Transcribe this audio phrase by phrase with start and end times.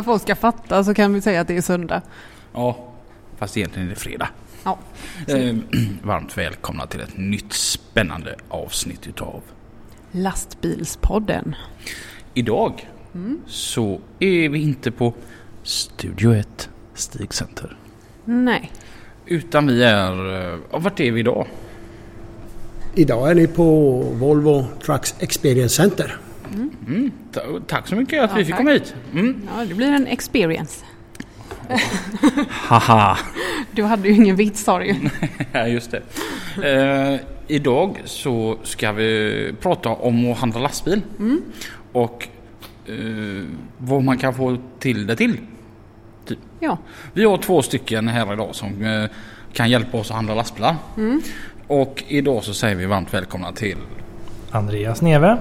[0.00, 2.02] Att folk ska fatta så kan vi säga att det är söndag.
[2.52, 2.88] Ja,
[3.38, 4.28] fast egentligen är det fredag.
[4.64, 4.78] Ja.
[5.26, 5.56] Eh,
[6.02, 9.42] varmt välkomna till ett nytt spännande avsnitt utav
[10.12, 11.54] Lastbilspodden.
[12.34, 12.88] Idag
[13.46, 15.14] så är vi inte på
[15.62, 17.76] Studio 1 Stigcenter.
[18.24, 18.72] Nej.
[19.26, 20.52] Utan vi är...
[20.52, 21.46] eh, Ja, vart är vi idag?
[22.94, 26.16] Idag är ni på Volvo Trucks Experience Center.
[26.54, 28.58] Mm, ta- tack så mycket att Ja, vi fick tack.
[28.58, 28.94] komma hit.
[29.12, 29.42] Mm.
[29.56, 30.84] Ja, det blir en experience.
[32.48, 33.18] Haha!
[33.72, 34.94] Du hade ju ingen vits sa du ju.
[35.52, 36.02] Ja, just det.
[36.72, 41.02] Eh, idag så ska vi prata om att handla lastbil.
[41.92, 42.28] Och
[42.86, 43.44] eh,
[43.78, 45.36] vad man kan få till det till.
[46.60, 46.78] Ja.
[47.12, 49.04] Vi har två stycken här idag som eh,
[49.52, 50.76] kan hjälpa oss att handla lastbilar.
[51.66, 53.76] Och idag så säger vi varmt välkomna till
[54.50, 55.38] Andreas Neve.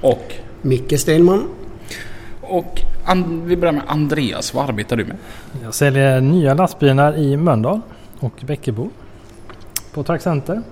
[0.00, 1.48] och, Micke Stenman.
[2.40, 4.54] och an, vi börjar med Andreas.
[4.54, 5.16] Vad arbetar du med?
[5.62, 7.80] Jag säljer nya lastbilar i Mölndal
[8.18, 8.90] och Bäckebo.
[9.94, 10.62] På Trackcenter.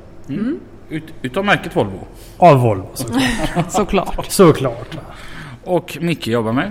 [0.89, 1.99] Ut, utav märket Volvo.
[2.37, 3.23] Av Volvo såklart.
[3.73, 4.27] Såklart.
[4.31, 4.97] såklart.
[5.65, 6.71] Och Micke jobbar med.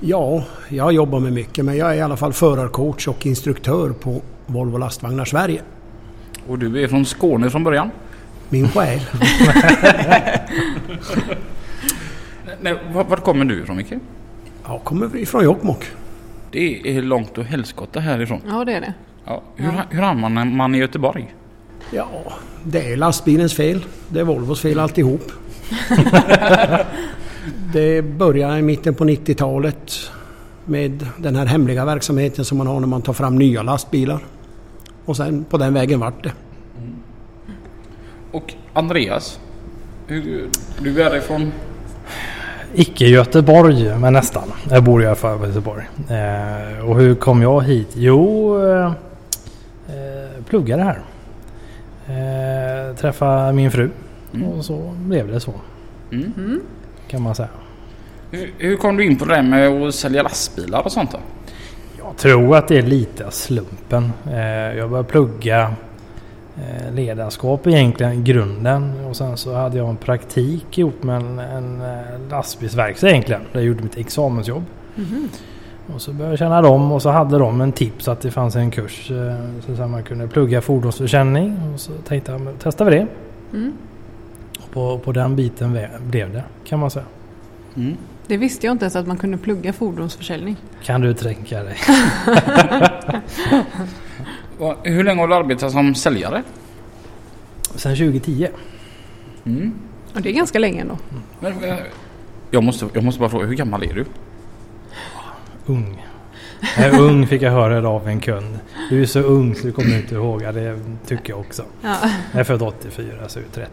[0.00, 4.22] Ja, jag jobbar med mycket men jag är i alla fall förarcoach och instruktör på
[4.46, 5.62] Volvo Lastvagnar Sverige.
[6.48, 7.90] Och du är från Skåne från början.
[8.48, 9.00] Min själ.
[12.60, 13.92] Nej, var, vart kommer du ifrån Micke?
[14.64, 15.84] Jag kommer ifrån Jokkmokk.
[16.50, 18.40] Det är långt och helskotta härifrån.
[18.48, 18.94] Ja, det är det.
[19.24, 21.34] Ja, hur, hur hamnar man i Göteborg?
[21.90, 22.08] Ja,
[22.64, 23.84] det är lastbilens fel.
[24.08, 25.32] Det är Volvos fel alltihop.
[27.72, 30.10] det började i mitten på 90-talet
[30.64, 34.20] med den här hemliga verksamheten som man har när man tar fram nya lastbilar.
[35.04, 36.32] Och sen på den vägen vart det.
[38.32, 39.40] Och Andreas,
[40.06, 40.48] hur,
[40.82, 41.52] du är ifrån...
[42.74, 44.42] Icke Göteborg, men nästan.
[44.70, 45.84] Jag bor i alla fall i Göteborg.
[46.08, 47.88] Eh, och hur kom jag hit?
[47.94, 48.86] Jo, eh,
[49.88, 51.00] eh, pluggade här.
[52.08, 53.90] Eh, träffade min fru.
[54.34, 54.46] Mm.
[54.46, 55.54] Och så blev det så.
[56.12, 56.60] Mm.
[57.08, 57.48] Kan man säga.
[58.30, 61.18] Hur, hur kom du in på det där med att sälja lastbilar och sånt då?
[61.98, 64.12] Jag tror att det är lite slumpen.
[64.32, 64.38] Eh,
[64.78, 65.74] jag började plugga
[66.94, 69.04] ledarskap egentligen, grunden.
[69.04, 73.42] Och sen så hade jag en praktik ihop med en, en eh, lastbilsverkstad egentligen.
[73.52, 74.64] Där jag gjorde mitt examensjobb.
[75.94, 78.56] Och så började jag känna dem och så hade de en tips att det fanns
[78.56, 79.34] en kurs eh,
[79.76, 81.72] så att man kunde plugga fordonsförsäljning.
[81.74, 83.06] Och så tänkte jag, testar vi det.
[83.52, 83.72] Mm.
[84.58, 87.04] Och på, på den biten blev det kan man säga.
[87.76, 87.96] Mm.
[88.26, 90.56] Det visste jag inte ens att man kunde plugga fordonsförsäljning.
[90.82, 91.76] Kan du tänka dig?
[94.82, 96.42] Hur länge har du arbetat som säljare?
[97.74, 98.48] Sen 2010.
[99.44, 99.72] Mm.
[100.14, 100.98] Och det är ganska länge ändå.
[101.40, 101.76] Men, eh,
[102.50, 104.04] jag, måste, jag måste bara fråga, hur gammal är du?
[105.66, 106.06] Ung.
[106.76, 108.58] Jag är ung fick jag höra idag av en kund.
[108.90, 110.42] Du är så ung så du kommer inte ihåg.
[110.42, 111.64] Ja, det tycker jag också.
[111.82, 111.96] Ja.
[112.32, 113.70] Jag är född 84 så är 30...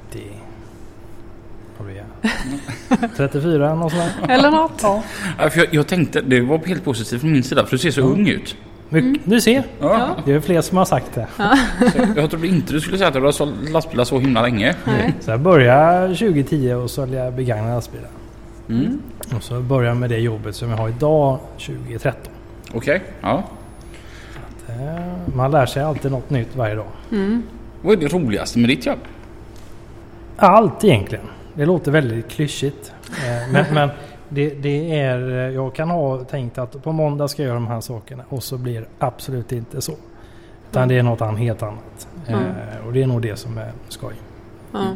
[1.78, 3.16] Vad blir jag?
[3.18, 4.34] 34 något sånt där.
[4.34, 4.82] Eller något.
[4.82, 5.04] Ja,
[5.50, 8.02] för jag, jag tänkte, det var helt positivt från min sida för du ser så
[8.02, 8.56] ung ut.
[8.90, 10.16] Mycket, Du ser, Ja.
[10.26, 11.28] det är fler som har sagt det.
[11.92, 14.76] Så Jag trodde inte du skulle säga att du har sålt lastbilar så himla länge.
[14.86, 15.14] Nej.
[15.20, 18.10] Så jag började 2010 och sålde begagnade lastbilar.
[18.70, 19.02] Mm.
[19.36, 22.34] Och så började jag med det jobbet som jag har idag 2013.
[22.74, 23.44] Okej, ja.
[24.68, 24.76] Eh,
[25.36, 26.86] Man lär sig alltid något nytt varje dag.
[27.12, 27.44] Mm.
[27.82, 29.00] Vad är det roligaste med ditt jobb?
[30.38, 31.26] Allt egentligen.
[31.54, 32.92] Det låter väldigt klyschigt.
[33.10, 33.90] Eh, Men, men
[34.30, 37.68] det, det är, eh, jag kan ha tänkt att på måndag ska jag göra de
[37.68, 39.94] här sakerna och så blir det absolut inte så.
[40.72, 42.08] Utan det är något helt annat.
[42.28, 42.42] Mm.
[42.42, 44.14] Eh, Och det är nog det som är skoj.
[44.72, 44.96] Ja.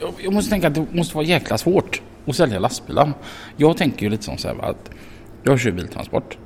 [0.00, 3.12] Jag, jag måste tänka att det måste vara jäkla svårt att sälja lastbilar.
[3.56, 4.90] Jag tänker ju lite som så här att
[5.42, 6.38] jag kör biltransport.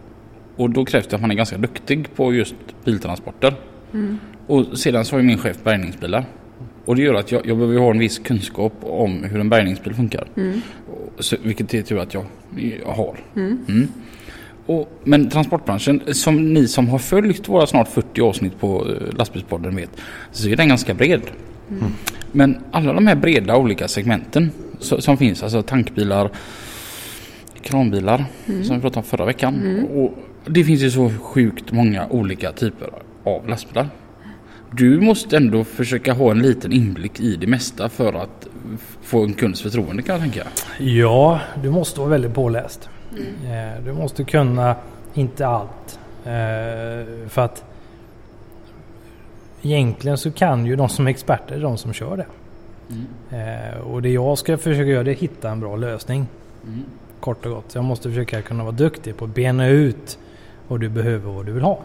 [0.56, 2.54] Och då krävs det att man är ganska duktig på just
[2.84, 3.54] biltransporter.
[4.46, 6.24] Och sedan så har ju min chef bärgningsbilar.
[6.90, 9.94] Och det gör att jag, jag behöver ha en viss kunskap om hur en bärgningsbil
[9.94, 10.28] funkar.
[11.16, 12.24] Och Så, vilket är tur att jag,
[12.84, 13.16] jag har.
[13.36, 13.88] Mm.
[14.66, 19.76] Och, men transportbranschen, som ni som har följt våra snart 40 avsnitt på eh, lastbilspodden
[19.76, 19.90] vet,
[20.32, 21.20] så är den ganska bred.
[22.32, 24.50] Men alla de här breda olika segmenten
[24.80, 25.42] so- som finns.
[25.42, 26.30] Alltså tankbilar,
[27.62, 28.24] kranbilar
[28.64, 29.54] som vi pratade om förra veckan.
[29.94, 30.14] Och
[30.46, 32.88] det finns ju så sjukt många olika typer
[33.24, 33.88] av lastbilar.
[34.72, 38.48] Du måste ändå försöka ha en liten inblick i det mesta för att
[39.02, 40.46] få en kunds förtroende kan jag tänka.
[40.78, 42.88] Ja, du måste vara väldigt påläst.
[43.44, 44.76] Eh, Du måste kunna,
[45.14, 45.98] inte allt.
[46.24, 47.64] Eh, För att
[49.62, 52.26] egentligen så kan ju de som är experter de som kör det.
[53.36, 56.26] Eh, Och det jag ska försöka göra det är att hitta en bra lösning.
[57.20, 57.74] Kort och gott.
[57.74, 60.18] Jag måste försöka kunna vara duktig på att bena ut
[60.68, 61.78] vad du behöver och vad du vill ha.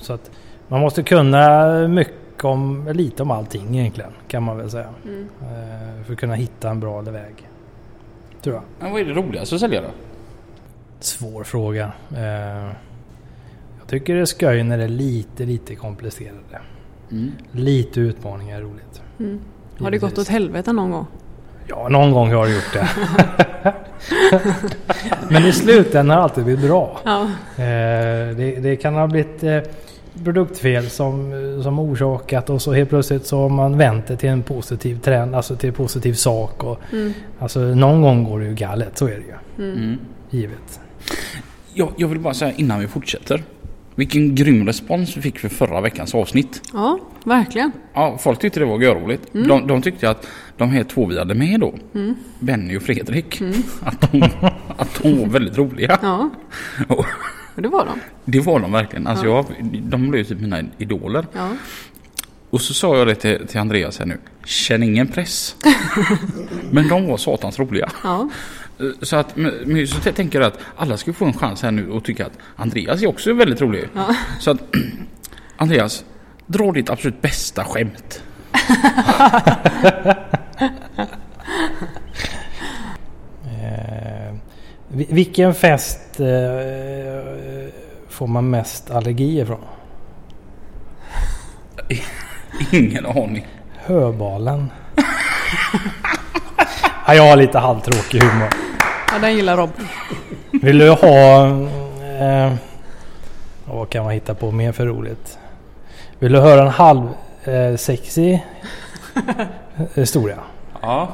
[0.00, 0.30] Så att
[0.68, 4.88] man måste kunna mycket om, lite om allting egentligen kan man väl säga.
[5.42, 7.48] Eh, För att kunna hitta en bra väg.
[8.42, 8.64] Tror jag.
[8.80, 9.88] Men vad är det roligaste att sälja då?
[11.00, 11.92] Svår fråga.
[12.16, 12.72] Eh,
[13.78, 16.38] Jag tycker det är skoj när det är lite, lite komplicerade.
[17.10, 17.32] Mm.
[17.52, 19.02] Lite utmaningar är roligt.
[19.78, 21.06] Har det gått åt helvete någon gång?
[21.68, 22.88] Ja, någon gång har jag gjort det.
[25.30, 27.00] Men i slutändan har det alltid blivit bra.
[27.04, 27.22] Ja.
[27.56, 29.58] Eh, det, det kan ha blivit eh,
[30.24, 31.32] produktfel som,
[31.62, 35.34] som orsakat och så helt plötsligt så har man vänt det till en positiv trend,
[35.34, 36.64] alltså till en positiv sak.
[36.64, 36.78] Och,
[37.38, 39.10] Alltså någon gång går det ju galet, så är
[39.56, 39.70] det ju.
[39.70, 39.98] Mm.
[40.30, 40.80] Givet.
[41.74, 43.42] Jag, jag vill bara säga innan vi fortsätter.
[43.98, 46.62] Vilken grym respons vi fick för förra veckans avsnitt.
[46.72, 47.72] ja, verkligen.
[47.94, 49.22] Ja, folk tyckte det var görroligt.
[49.32, 51.74] De, de tyckte att de här två vi hade med då,
[52.38, 53.42] Benny och Fredrik,
[53.82, 54.22] att, de,
[54.76, 55.98] att de var väldigt roliga.
[56.02, 56.30] Ja,
[56.88, 58.00] Och det var de.
[58.24, 59.06] det var de verkligen.
[59.06, 59.44] Alltså jag,
[59.82, 61.26] de blev typ mina idoler.
[61.32, 61.48] Ja.
[62.50, 64.18] Och så sa jag det till, till Andreas här nu.
[64.44, 65.56] Känn ingen press.
[66.70, 67.90] Men de var satans roliga.
[68.04, 68.28] Ja.
[69.02, 72.04] Så att men, så jag tänker att alla ska få en chans här nu och
[72.04, 73.88] tycka att Andreas är också väldigt rolig.
[74.40, 74.58] Så att
[75.56, 76.04] Andreas,
[76.46, 78.22] dra ditt absolut bästa skämt.
[83.44, 84.34] Eh,
[84.88, 86.26] vi- vilken fest eh,
[88.08, 89.60] får man mest allergi ifrån?
[92.72, 93.46] Ingen aning.
[93.76, 94.70] Höbalen.
[97.06, 98.48] ja, jag har lite halvtråkig humor.
[99.12, 99.70] Ja, den gillar Rob.
[100.50, 101.46] Vill du ha...
[102.20, 102.52] Eh,
[103.64, 105.38] vad kan man hitta på mer för roligt?
[106.18, 107.08] Vill du höra en halv
[107.44, 108.38] eh, sexy
[109.94, 110.38] historia?
[110.82, 111.08] Ja.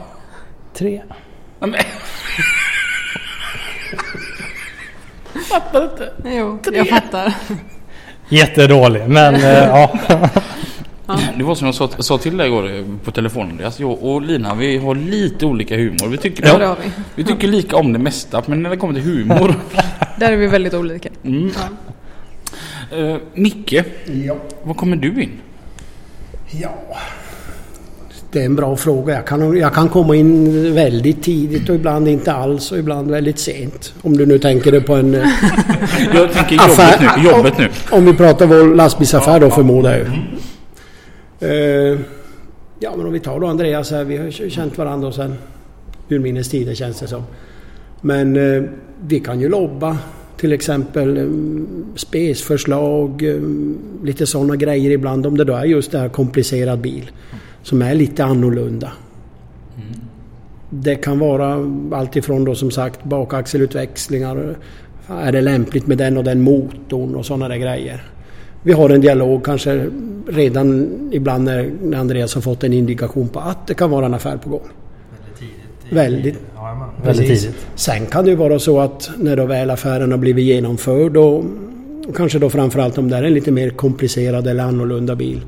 [0.75, 1.03] Tre.
[1.61, 1.81] Ja, Men,
[6.25, 7.35] Jo, jag fattar.
[8.29, 9.93] Jättedålig, men eh, ja.
[11.39, 13.81] Det var som jag sa, sa till dig igår eh, på telefonen Andreas.
[13.81, 16.09] Jag och Lina vi har lite olika humor.
[16.09, 16.91] Vi tycker, Ja, det har vi.
[17.15, 19.55] vi tycker lika om det mesta men när det kommer till humor.
[20.19, 21.09] Där är vi väldigt olika.
[21.25, 21.51] Mm.
[22.99, 23.73] Uh, Micke,
[24.27, 24.37] Ja.
[24.63, 25.31] var kommer du in?
[26.51, 26.75] ja.
[28.33, 29.15] Det är en bra fråga.
[29.15, 33.39] Jag kan, jag kan komma in väldigt tidigt och ibland inte alls och ibland väldigt
[33.39, 33.95] sent.
[34.03, 35.15] Om du nu tänker dig på en...
[35.15, 35.21] eh,
[36.15, 37.31] Jag tänker Affär- jobbet nu.
[37.31, 37.69] Jobbet nu.
[37.97, 40.07] Om vi pratar vår lastbilsaffär då förmodar jag ju.
[41.45, 41.99] Eh,
[42.81, 44.05] ja men om vi tar då Andreas här.
[44.05, 45.35] Vi har känt varandra sen
[46.09, 47.23] urminnes tider känns det som.
[48.01, 48.63] Men eh,
[49.07, 49.99] vi kan ju lobba
[50.37, 53.25] till exempel um, spesförslag,
[54.05, 57.11] lite sådana grejer ibland om det då är just det här komplicerad bil
[57.63, 58.93] som är lite annorlunda.
[60.71, 64.57] Det kan vara allt ifrån då som sagt bakaxelutväxlingar.
[65.09, 68.03] Är det lämpligt med den och den motorn och sådana där grejer.
[68.67, 69.91] Vi har en dialog kanske
[70.29, 74.37] redan ibland när Andreas har fått en indikation på att det kan vara en affär
[74.37, 74.69] på gång.
[75.91, 76.37] Väldigt.
[77.05, 77.43] Väldigt Precis.
[77.43, 77.67] tidigt.
[77.75, 81.45] Sen kan det ju vara så att när då väl affären har blivit genomförd och
[82.17, 85.41] kanske då framförallt om det är en lite mer komplicerad eller annorlunda bil.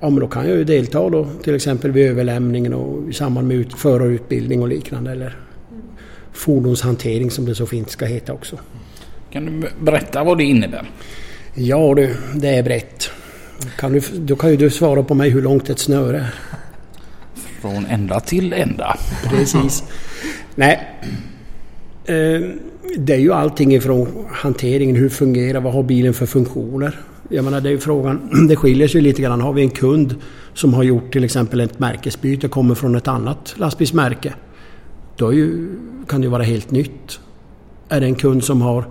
[0.00, 3.48] Ja men då kan jag ju delta då till exempel vid överlämningen och i samband
[3.48, 5.36] med ut, förarutbildning och liknande eller
[6.32, 8.56] fordonshantering som det så fint ska heta också.
[9.30, 10.90] Kan du berätta vad det innebär?
[11.54, 13.10] Ja du, det är brett.
[13.78, 16.34] Kan du, då kan ju du svara på mig hur långt ett snöre är.
[17.60, 18.96] Från ända till ända.
[19.30, 19.84] Precis.
[20.54, 20.88] Nej.
[22.04, 22.40] Eh,
[22.98, 27.00] Det är ju allting ifrån hanteringen, hur fungerar, vad har bilen för funktioner?
[27.28, 29.40] Jag menar det är ju frågan, det skiljer sig lite grann.
[29.40, 30.14] Har vi en kund
[30.54, 34.34] som har gjort till exempel ett märkesbyte, kommer från ett annat lastbilsmärke.
[35.16, 35.68] Då ju,
[36.08, 37.20] kan det ju vara helt nytt.
[37.88, 38.84] Är det en kund som har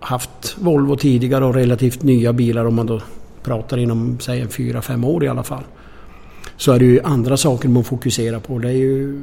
[0.00, 3.00] haft Volvo tidigare och relativt nya bilar om man då
[3.42, 5.64] pratar inom säg en fyra fem år i alla fall.
[6.56, 8.58] Så är det ju andra saker man fokuserar på.
[8.58, 9.20] Det är ju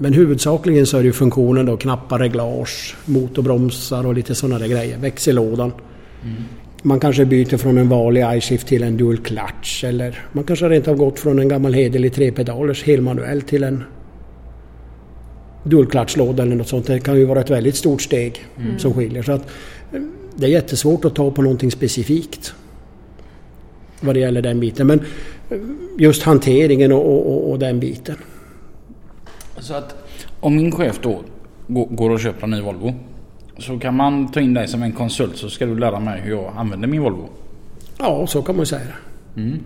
[0.00, 4.68] men huvudsakligen så är det ju funktionen då, knappar, reglage, motorbromsar och lite sådana där
[4.68, 4.98] grejer.
[4.98, 5.72] Växellådan.
[6.82, 10.88] Man kanske byter från en vanlig iShift till en dual clutch eller man kanske rent
[10.88, 13.84] av gått från en gammal hederlig trepedalers helmanuell till en
[15.64, 16.86] dual clutch-låda eller något sånt.
[16.86, 18.46] Det kan ju vara ett väldigt stort steg
[18.78, 19.22] som skiljer.
[19.22, 19.46] Så att,
[20.34, 22.54] det är jättesvårt att ta på någonting specifikt
[24.00, 24.86] vad det gäller den biten.
[24.86, 25.00] Men
[25.98, 28.16] just hanteringen och, och, och den biten.
[29.58, 29.96] Så att
[30.40, 31.20] om min chef då
[31.66, 32.94] går och köper en ny Volvo.
[33.58, 36.30] Så kan man ta in dig som en konsult så ska du lära mig hur
[36.30, 37.28] jag använder min Volvo.
[37.98, 38.82] Ja, så kan man säga
[39.34, 39.58] det.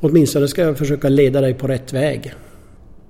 [0.00, 2.32] Åtminstone ska jag försöka leda dig på rätt väg.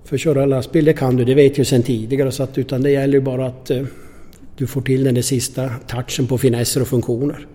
[0.04, 2.32] För köra lastbil det kan du, det vet jag sedan tidigare.
[2.32, 3.82] Så att, utan det gäller ju bara att eh,
[4.58, 7.46] du får till den där sista touchen på finesser och funktioner.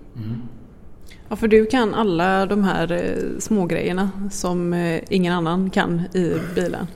[1.29, 6.01] Ja, för du kan alla de här eh, små grejerna som eh, ingen annan kan
[6.13, 6.87] i bilen.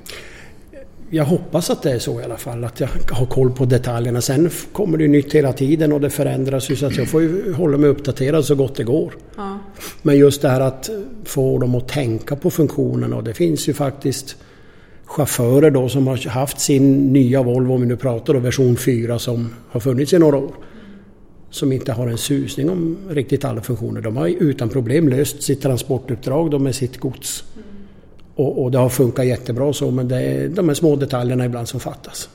[1.09, 4.21] Jag hoppas att det är så i alla fall, att jag har koll på detaljerna.
[4.21, 7.53] Sen kommer det nytt hela tiden och det förändras ju så att jag får ju
[7.53, 9.13] hålla mig uppdaterad så gott det går.
[9.35, 9.59] Ja.
[10.01, 10.89] Men just det här att
[11.23, 14.35] få dem att tänka på funktionerna och det finns ju faktiskt
[15.07, 19.19] chaufförer då som har haft sin nya Volvo, om vi nu pratar då version 4
[19.19, 20.51] som har funnits i några år.
[21.49, 24.01] Som inte har en susning om riktigt alla funktioner.
[24.01, 27.43] De har utan problem löst sitt transportuppdrag då med sitt gods.
[28.35, 31.67] Och, och det har funkat jättebra så men det är de här små detaljerna ibland
[31.67, 32.29] som fattas.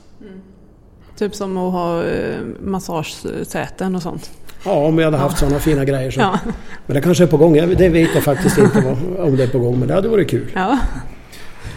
[1.17, 4.31] Typ som att ha eh, massagesäten och sånt.
[4.65, 6.19] Ja, om vi hade haft sådana fina grejer så.
[6.19, 6.39] Ja.
[6.85, 7.53] Men det kanske är på gång.
[7.53, 10.51] Det vet jag faktiskt inte om det är på gång men det hade varit kul.
[10.53, 10.79] Ja.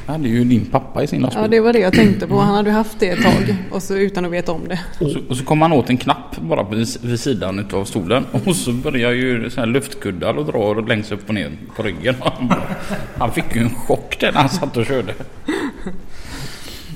[0.07, 1.43] Det hade ju din pappa i sin lastbil.
[1.43, 2.39] ja, det var det jag tänkte på.
[2.39, 4.81] Han hade haft det ett tag och så utan att veta om det.
[5.01, 7.85] Och så, och så kom han åt en knapp bara på, vid vid sidan utav
[7.85, 8.25] stolen.
[8.47, 12.15] Och så börjar ju så här luftkuddar och dra längst upp och ner på ryggen.
[12.21, 12.53] Han,
[13.19, 15.15] han fick ju en chock där när han satt och körde.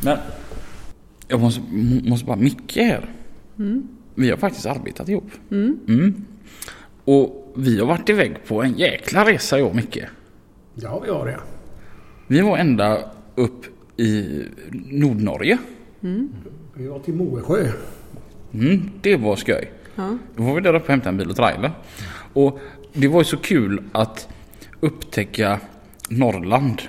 [0.05, 0.19] Men
[1.29, 1.61] jag måste,
[2.09, 3.05] måste bara, Micke här.
[4.15, 5.31] Vi har faktiskt arbetat ihop.
[5.51, 6.25] Mm.
[7.05, 9.99] Och vi har varit iväg på en jäkla resa jag och Micke.
[10.75, 11.39] Ja, vi har det.
[12.31, 12.99] Vi var ända
[13.35, 15.59] upp i Nordnorge.
[16.75, 17.73] Vi var till Moesjö.
[18.53, 19.71] Mm, det var skoj.
[19.95, 20.19] Ja.
[20.37, 21.71] Då var vi där uppe och hämtade en bil och trailer.
[22.33, 22.61] Och
[22.93, 24.29] det var ju så kul att
[24.81, 25.61] upptäcka
[26.09, 26.83] Norrland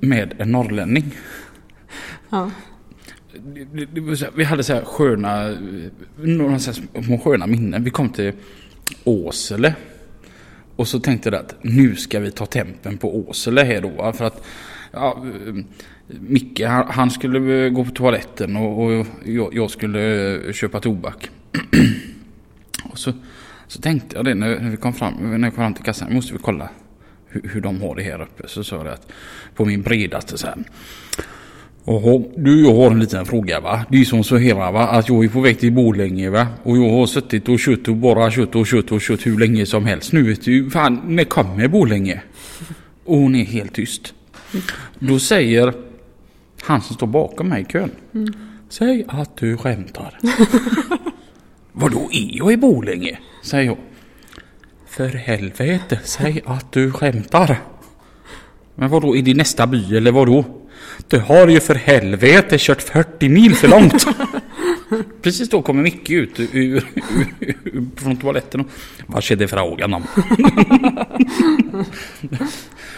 [0.00, 1.14] med en norrlänning.
[2.30, 2.50] Ja.
[3.32, 5.56] Här, vi hade så här sköna,
[6.16, 7.84] några så här små sköna minnen.
[7.84, 8.32] Vi kom till
[9.04, 9.74] Åsele.
[10.76, 14.12] Och så tänkte jag att nu ska vi ta tempen på Åsele här då.
[14.12, 14.44] För att
[14.90, 15.24] ja,
[16.06, 21.30] Micke han, skulle eh, gå på toaletten och, och jag, jag skulle eh, köpa tobak.
[22.84, 23.12] och så,
[23.66, 26.08] så tänkte jag det när, vi kom fram, när jag kom fram till kassan.
[26.08, 26.68] Nu måste vi kolla
[27.28, 28.48] hur, hur de har det här uppe.
[28.48, 29.12] Så sa jag att
[29.54, 30.56] på min bredaste så här.
[31.84, 33.84] Jaha, du jag har en liten fråga va.
[33.90, 36.46] Det är som så här va att jag är på väg till Borlänge va.
[36.62, 39.66] Och jag har suttit och kört och bara kört och kört och kört hur länge
[39.66, 40.12] som helst.
[40.12, 42.22] Nu vet du fan när kommer Borlänge?
[43.04, 44.14] Och hon är helt tyst.
[44.98, 45.74] Då säger
[46.62, 47.90] han som står bakom mig i kön.
[48.68, 50.18] Säg att du skämtar.
[51.72, 53.18] Vadå är jag i Borlänge?
[53.42, 53.76] Säger jag.
[54.88, 57.60] För helvete, säg att du skämtar.
[58.74, 60.44] Men vadå, är det nästa by eller vadå?
[61.08, 64.06] Du har ju för helvete kört 40 mil för långt.
[65.22, 66.86] Precis då kommer Micke ut ur, ur,
[67.40, 68.66] ur, ur, från toaletten och
[69.06, 70.06] Vad är det frågan om?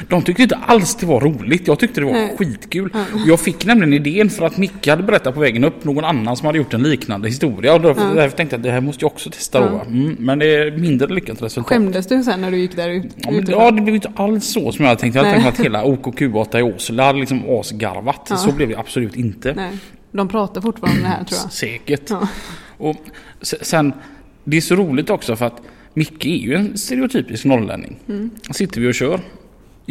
[0.08, 1.66] De tyckte inte alls det var roligt.
[1.66, 2.34] Jag tyckte det var Nej.
[2.38, 2.90] skitkul.
[3.26, 6.46] Jag fick nämligen idén för att Micke hade berättat på vägen upp någon annan som
[6.46, 7.74] hade gjort en liknande historia.
[7.74, 9.80] Och därför, därför tänkte jag att det här måste jag också testa?
[9.80, 11.68] Mm, men det är mindre lyckat resultat.
[11.68, 13.06] Skämdes du sen när du gick där ut?
[13.16, 15.14] Ja, men, ja, det blev inte alls så som jag hade tänkt.
[15.14, 15.42] Jag hade Nej.
[15.42, 18.26] tänkt att hela OKQ8 i Åsele hade liksom asgarvat.
[18.30, 18.36] Ja.
[18.36, 19.54] Så blev det absolut inte.
[19.54, 19.70] Nej,
[20.12, 21.52] de pratar fortfarande om det här tror jag.
[21.52, 22.10] Säkert.
[22.10, 22.28] Ja.
[22.78, 22.96] Och
[23.42, 23.92] se- sen,
[24.44, 25.62] det är så roligt också för att
[25.94, 27.96] Micke är ju en stereotypisk norrlänning.
[28.08, 28.30] Mm.
[28.50, 29.20] Sitter vi och kör.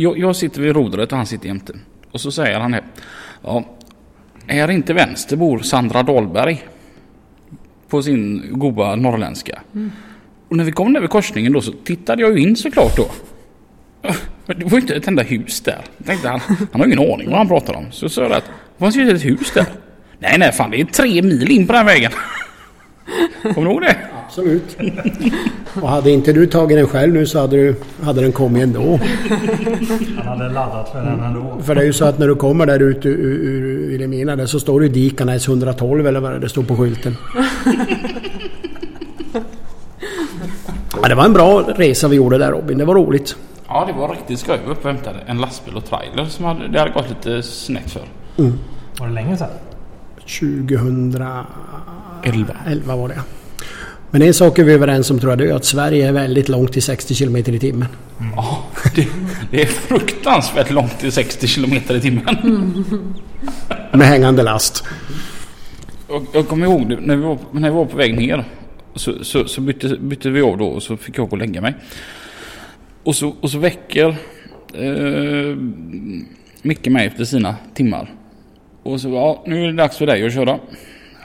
[0.02, 1.74] Jag, jag sitter vid rodret och han sitter jämte.
[2.12, 2.84] Och så säger han här.
[3.44, 3.64] Ja,
[4.48, 6.64] är inte vänster bor Sandra Dahlberg?
[7.88, 9.62] På sin goda norrländska.
[9.74, 9.92] Mm.
[10.50, 13.12] Och när vi kom där vid korsningen då så tittade jag ju in såklart då.
[14.46, 15.82] Det var ju inte ett enda hus där.
[15.98, 17.92] Jag tänkte han, han har ju ingen aning vad han pratar om.
[17.92, 19.66] Så sa jag att det fanns ju ett hus där.
[20.20, 22.12] Nej nej fan det är tre mil in på den vägen.
[23.42, 23.98] Kommer du ihåg det?
[24.32, 24.78] Absolut.
[25.82, 29.00] Och hade inte du tagit den själv nu så hade, du, hade den kommit ändå.
[30.18, 31.58] Han hade laddat för den ändå.
[31.62, 34.46] För det är ju så att när du kommer där ute ur, ur Vilhelmina där
[34.46, 37.18] så står det ju Dikanäs 112 eller vad det står på skylten.
[41.02, 42.78] Ja, det var en bra resa vi gjorde där Robin.
[42.78, 43.36] Det var roligt.
[43.68, 44.58] Ja det var riktigt skoj.
[44.62, 47.44] Vi var uppe och hämtade en lastbil och trailer som hade, det hade gått lite
[47.44, 48.02] snett för.
[49.00, 49.50] Var det länge sedan?
[50.40, 51.46] 2011
[52.24, 52.96] Elva.
[52.96, 53.22] var det.
[54.12, 56.50] Men en sak är vi överens om tror jag, det är att Sverige är väldigt
[56.50, 57.88] långt till 60 km i timmen.
[58.36, 58.64] Ja,
[58.96, 59.08] det,
[59.52, 62.26] det är fruktansvärt långt till 60 kilometer i timmen.
[63.94, 64.84] Med hängande last.
[66.08, 68.44] Och jag kommer ihåg det, när vi var, när vi var på väg ner.
[68.96, 71.62] Så, så, så bytte, bytte vi av då och så fick jag gå och lägga
[71.62, 71.76] mig.
[73.04, 74.16] Och så, och så väcker
[74.74, 75.58] eh,
[76.62, 78.14] Micke mig efter sina timmar.
[78.84, 80.60] Och så ja, nu är det dags för dig att köra.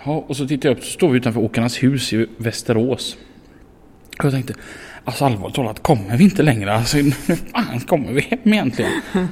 [0.07, 3.17] Ja, och så tittar jag upp så står vi utanför Åkarnas hus i Västerås.
[4.19, 4.55] Och jag tänkte,
[5.05, 6.73] alltså allvarligt talat, kommer vi inte längre?
[6.73, 8.93] Alltså, nu fan kommer vi hem egentligen?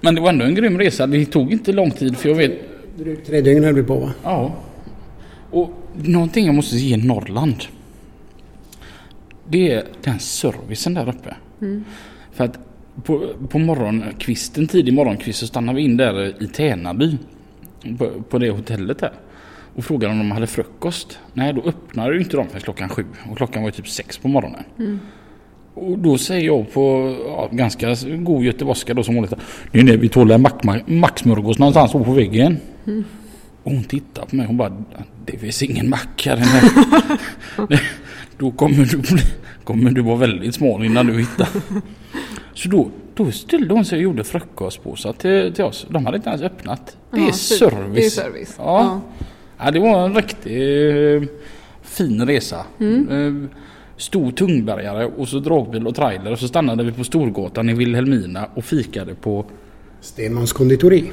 [0.00, 1.06] Men det var ändå en grym resa.
[1.06, 2.52] Det tog inte lång tid för jag vet,
[2.98, 4.12] Drygt tre dygn höll vi på va?
[4.22, 4.54] Ja.
[5.50, 7.64] Och någonting jag måste ge Norrland.
[9.48, 11.36] Det är den servicen där uppe.
[12.32, 12.58] För att
[13.04, 17.16] på, på morgonkvisten, tidig morgonkvist så stannade vi in där i Tänaby.
[17.98, 19.12] På, på det hotellet där.
[19.80, 21.18] Och frågade om de hade frukost.
[21.34, 23.04] Nej, då öppnade ju inte de för klockan sju.
[23.30, 24.64] Och klockan var ju typ sex på morgonen.
[25.74, 29.34] Och då säger jag på ja, ganska god göteborgska då som vanligt.
[29.72, 32.56] Nej, nej, vi tål en mack- macksmörgås någonstans på väggen.
[33.62, 34.72] Och hon tittar på mig och bara
[35.26, 36.72] Det finns ingen mack här inne.
[38.38, 39.22] Då kommer du, bli,
[39.64, 41.48] kommer du vara väldigt smal innan du hittar.
[42.54, 45.86] Så då, då ställde hon sig och gjorde frukostpåsar till, till oss.
[45.90, 46.96] De hade inte ens öppnat.
[47.10, 47.94] Det är Ja, service.
[47.94, 48.54] Det är service.
[48.58, 48.80] Ja.
[48.80, 49.24] Ja,
[49.72, 51.28] det var en riktigt eh,
[51.82, 52.64] fin resa.
[52.80, 53.32] Eh,
[53.96, 56.32] stor tungbergare och så dragbil och trailer.
[56.32, 59.44] Och så stannade vi på Storgatan i Vilhelmina och fikade på
[60.00, 61.10] Stenmans konditori.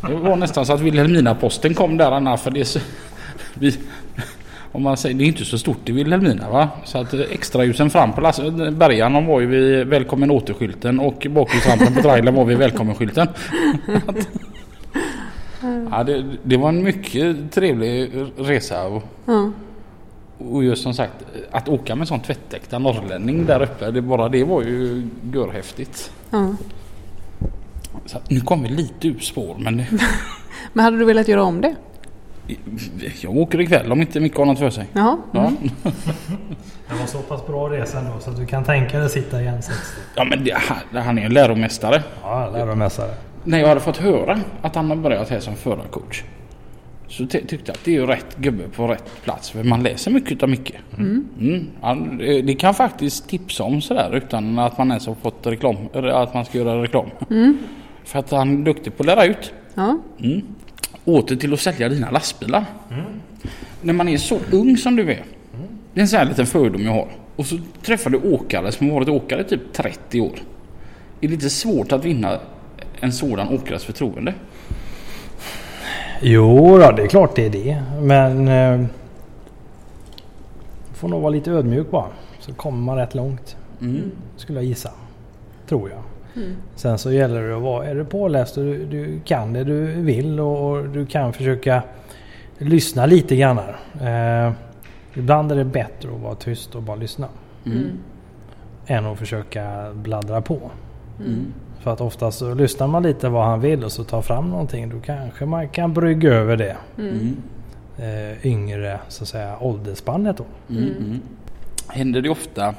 [0.00, 2.78] Det var nästan så att Vilhelmina-posten kom där Anna för det är så,
[3.54, 3.74] vi,
[4.72, 6.68] om man säger, det är inte så stort i Vilhelmina va?
[6.84, 8.20] Så att extraljusen fram på
[8.72, 13.26] bergarna var ju vid välkommen återskylten och bakhjulsrampen på trailern var vid välkommen-skylten.
[15.90, 19.50] ja, det, det var en mycket trevlig resa och, Ja.
[20.38, 21.12] och just som sagt
[21.50, 26.12] att åka med sån tvättäkta norrlänning där uppe, det, bara det var ju görhäftigt.
[26.30, 26.54] Ja.
[28.06, 29.86] Så nu kom vi lite ur spår men det,
[30.72, 31.74] Men hade du velat göra om det?
[33.20, 34.86] jag åker ikväll om inte mycket annat för sig.
[34.92, 35.18] Jaha.
[35.32, 35.52] Ja.
[36.88, 39.40] Det var så pass bra resa ändå så att du kan tänka dig att sitta
[39.40, 39.80] igen 60.
[40.14, 42.02] Ja men det, han, han är en läromästare.
[42.22, 43.10] Ja, läromästare.
[43.44, 46.22] När jag hade fått höra att han har börjat här som förarcoach.
[47.08, 49.50] Så ty- tyckte jag att det är ju rätt gubbe på rätt plats.
[49.50, 50.72] För man läser mycket av Micke.
[50.98, 51.66] Mm.
[51.80, 55.76] Han, det det kan faktiskt tipsa om sådär utan att man ens har fått reklam.
[55.94, 57.06] eller Att man ska göra reklam.
[58.04, 59.52] För att han är duktig på att lära ut.
[59.74, 59.98] Ja.
[61.04, 62.64] Åter till att sälja dina lastbilar.
[63.82, 65.24] När man är så ung som du är.
[65.94, 67.08] Det är en sån här liten fördom jag har.
[67.36, 70.32] Och så träffar du åkare som har varit åkare i typ 30 år.
[71.20, 72.38] Är det lite svårt att vinna
[73.02, 74.34] en sådan åkares förtroende?
[76.20, 77.82] Jo då, det är klart det är det.
[78.00, 78.48] Men...
[78.48, 78.86] Eh,
[80.94, 82.06] får nog vara lite ödmjuk bara.
[82.40, 83.56] Så kommer man rätt långt.
[83.80, 84.10] Mm.
[84.36, 84.90] Skulle jag gissa.
[85.68, 85.98] Tror jag.
[86.74, 87.86] Sen så gäller det att vara...
[87.86, 91.82] Är du påläst och du, du kan det du vill och, och du kan försöka
[92.58, 93.58] lyssna lite grann.
[93.58, 94.46] här.
[94.46, 94.52] Eh,
[95.14, 97.28] ibland är det bättre att vara tyst och bara lyssna.
[97.66, 97.90] Mm.
[98.86, 100.70] Än att försöka bladdra på.
[101.20, 101.52] Mm.
[101.82, 104.88] För att oftast så lyssnar man lite vad han vill och så tar fram någonting.
[104.88, 106.76] Då kanske man kan brygga över det.
[106.98, 107.36] Mm.
[107.98, 110.44] Eh, yngre så att säga åldersspannet då.
[110.70, 110.84] Mm.
[110.84, 111.20] Mm.
[111.88, 112.74] Händer det ofta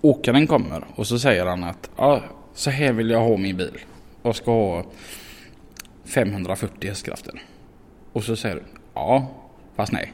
[0.00, 2.22] åkaren kommer och så säger han att ja,
[2.54, 3.78] så här vill jag ha min bil.
[4.22, 4.84] Jag ska ha
[6.04, 7.42] 540 hästkrafter.
[8.12, 8.62] Och så säger du
[8.94, 9.26] ja,
[9.76, 10.12] fast nej.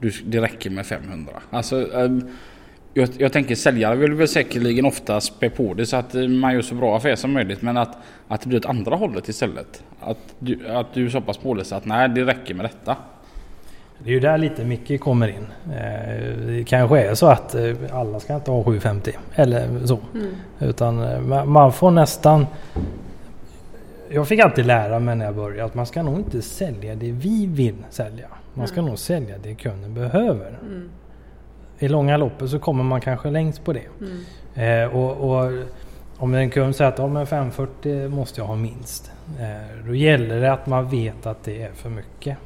[0.00, 1.32] Du, det räcker med 500.
[1.50, 2.28] Alltså, ehm,
[2.96, 6.54] jag, jag tänker säljare vill väl säkerligen ofta spä på det så att eh, man
[6.54, 7.62] gör så bra affär som möjligt.
[7.62, 7.96] Men att,
[8.28, 9.82] att det blir åt andra hållet istället.
[10.00, 12.96] Att du, att du är så pass påläst att nej, det räcker med detta.
[13.98, 15.46] Det är ju där lite Micke kommer in.
[15.66, 19.98] Eh, det kanske är så att eh, alla ska inte ha 750 eller så.
[20.60, 22.46] Utan eh, ma- man får nästan...
[24.10, 27.12] Jag fick alltid lära mig när jag började att man ska nog inte sälja det
[27.12, 28.26] vi vill sälja.
[28.54, 30.58] Man ska nog sälja det kunden behöver.
[31.78, 33.86] I långa loppet så kommer man kanske längst på det.
[34.62, 35.52] Eh, och, och
[36.16, 39.10] om en kund säger att ja, men 540 måste jag ha minst.
[39.40, 42.38] Eh, då gäller det att man vet att det är för mycket.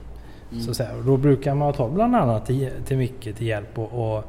[0.65, 0.97] Så att säga.
[0.99, 4.25] Och då brukar man ta bland annat till, till Micke till hjälp och, och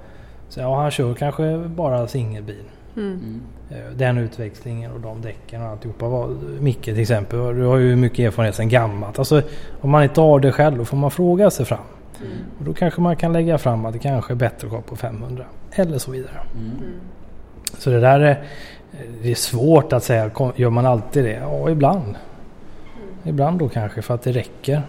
[0.49, 2.63] säga ja, han kör kanske bara singelbil.
[2.95, 3.41] Mm.
[3.69, 6.27] Eh, Den utväxlingen och de däcken och alltihopa.
[6.59, 9.19] Micke till exempel, du har ju mycket erfarenhet sedan gammalt.
[9.19, 9.41] Alltså,
[9.81, 11.79] om man inte har det själv då får man fråga sig fram.
[12.59, 14.95] Och då kanske man kan lägga fram att det kanske är bättre att gå på
[14.95, 15.45] 500.
[15.71, 16.39] Eller så vidare.
[17.77, 18.43] Så det där är,
[19.21, 20.31] det är svårt att säga.
[20.55, 21.39] Gör man alltid det?
[21.41, 22.15] Ja, ibland.
[23.23, 24.81] Ibland då kanske för att det räcker.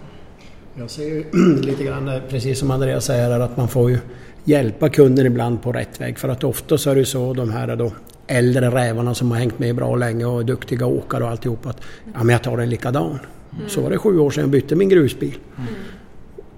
[0.74, 1.24] Jag ser ju
[1.62, 3.98] lite grann eh, precis som Andreas säger här, att man får ju
[4.44, 6.18] hjälpa kunden ibland på rätt väg.
[6.18, 7.90] För att ofta så är det ju så de här då
[8.26, 11.80] äldre rävarna som har hängt med bra länge och är duktiga åkare och alltihop att
[12.04, 13.18] ja, men jag tar en likadan.
[13.56, 13.68] Mm.
[13.68, 15.38] Så var det sju år sedan jag bytte min grusbil.
[15.56, 15.74] Mm.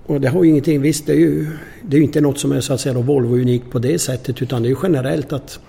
[0.06, 1.46] Och det har ju ingenting, visst det är ju,
[1.82, 4.42] det är ju inte något som är så att säga Volvo unikt på det sättet
[4.42, 5.60] utan det är ju generellt att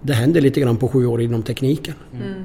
[0.00, 1.94] det händer lite grann på sju år inom tekniken.
[2.12, 2.44] Mm.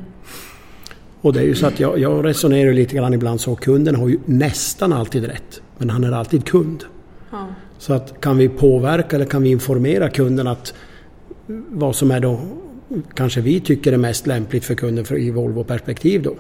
[1.22, 4.08] Och det är ju så att jag, jag resonerar lite grann ibland så kunden har
[4.08, 5.62] ju nästan alltid rätt.
[5.78, 6.84] Men han är alltid kund.
[7.32, 7.48] Ja.
[7.78, 10.74] Så att kan vi påverka eller kan vi informera kunden att
[11.70, 12.40] vad som är då
[13.14, 16.36] kanske vi tycker är mest lämpligt för kunden för, i Volvo-perspektiv då.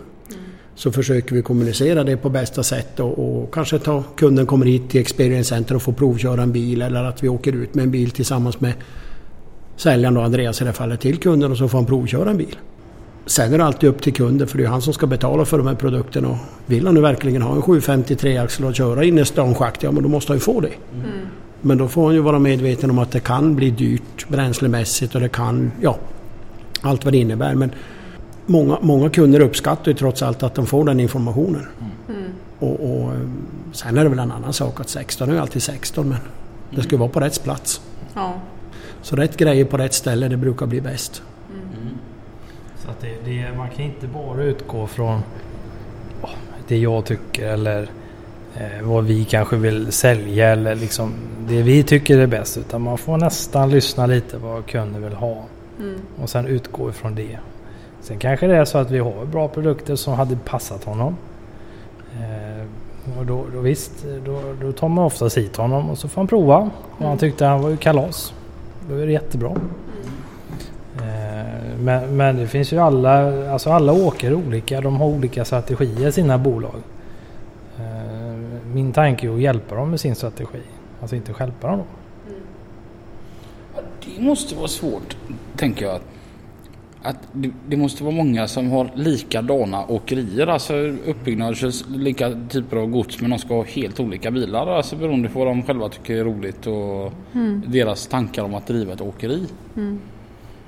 [0.76, 4.90] Så försöker vi kommunicera det på bästa sätt och, och, kanske ta kunden kommer hit
[4.90, 7.92] till Experience Center och får provköra en bil eller att vi åker ut med en
[7.92, 8.74] bil tillsammans med
[9.76, 12.38] säljaren och Andreas i det här fallet till kunden och så får han provköra en
[12.38, 12.56] bil.
[13.26, 15.58] Sen är det alltid upp till kunden för det är han som ska betala för
[15.58, 16.30] de här produkterna.
[16.30, 19.84] Och vill han nu verkligen ha en 753 axel och köra in i stan schakt,
[19.84, 20.72] ja men då måste han ju få det.
[20.94, 21.10] Mm.
[21.62, 25.22] Men då får han ju vara medveten om att det kan bli dyrt bränslemässigt och
[25.22, 25.98] det kan, ja,
[26.82, 27.56] allt vad det innebär.
[27.56, 27.72] Men
[28.46, 31.68] många, många kunder uppskattar ju trots allt att de får den informationen.
[32.10, 32.24] Mm.
[32.60, 33.12] Och, och,
[33.72, 36.18] sen är det väl en annan sak att 16 är ju alltid 16 men
[36.70, 37.82] det ska vara på rätt plats.
[38.14, 38.34] Ja.
[39.02, 41.24] Så rätt grejer på rätt ställe, det brukar bli bäst.
[41.50, 41.98] Mm.
[42.78, 45.22] Så att det, det, man kan inte bara utgå från
[46.68, 47.90] det jag tycker eller
[48.56, 51.14] eh, vad vi kanske vill sälja eller liksom
[51.48, 52.58] det vi tycker är bäst.
[52.58, 55.44] Utan man får nästan lyssna lite vad kunden vill ha.
[55.80, 56.00] Mm.
[56.22, 57.40] Och sen utgå ifrån det.
[58.06, 61.18] Sen kanske det är så att vi har bra produkter som hade passat honom.
[62.14, 62.66] Eh,
[63.20, 66.28] och då, då visst, då, då tar man oftast hit honom och så får han
[66.28, 66.58] prova.
[66.92, 67.18] Och han mm.
[67.18, 68.34] tyckte han var ju kalas.
[68.90, 69.52] Då är det jättebra.
[70.96, 74.82] Eh, men, men, det finns ju alla, alltså alla åker olika.
[74.82, 76.82] De har olika strategier sina bolag.
[77.78, 78.36] Eh,
[78.74, 80.62] min tanke är att hjälpa dem med sin strategi.
[81.02, 81.84] Alltså inte stjälpa dem.
[84.06, 85.18] Det måste vara svårt,
[85.58, 85.96] tänker jag.
[85.96, 86.15] Att
[87.34, 90.74] det, det, måste vara många som har likadana åkerier, alltså
[91.06, 91.56] uppbyggnad,
[91.88, 94.68] lika typer av gods men de ska ha helt olika bilar.
[94.68, 97.64] Alltså beroende på vad de själva tycker är roligt och mm.
[97.68, 99.48] deras tankar om att driva ett åkeri.
[99.76, 100.00] Mm.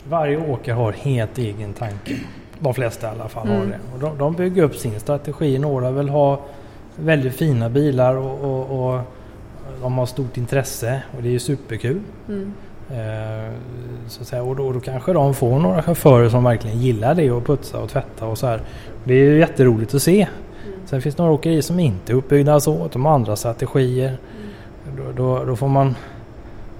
[0.10, 2.16] Varje åkare har helt egen tanke.
[2.60, 3.60] De flesta i alla fall mm.
[3.60, 3.80] har det.
[3.94, 5.60] Och de, de, bygger upp sin strategi.
[5.60, 6.42] Några vill ha
[6.96, 9.02] väldigt fina bilar och, och, och
[9.82, 12.02] de har stort intresse och det är ju superkul.
[12.28, 12.54] Mm.
[12.92, 13.54] Eh,
[14.08, 14.44] så att säga.
[14.44, 17.90] Och, då, då kanske de får några chaufförer som verkligen gillar det och putsa och
[17.90, 18.62] tvätta och så här.
[19.04, 20.22] Det är ju jätteroligt att se.
[20.22, 20.80] Mm.
[20.86, 24.08] Sen finns det några åkerier som inte är uppbyggda så, de har andra strategier.
[24.08, 24.98] Mm.
[24.98, 25.96] Då, då, då, får man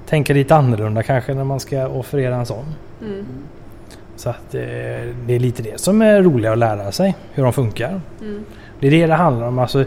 [0.06, 2.66] tänka lite annorlunda kanske när man ska offerera en sån.
[3.02, 3.26] Mm.
[4.16, 4.62] Så att eh,
[5.26, 8.02] det är lite det som är roligt att lära sig, hur de funkar.
[8.22, 8.46] Mm.
[8.80, 9.60] Det är det det handlar om.
[9.60, 9.86] Alltså,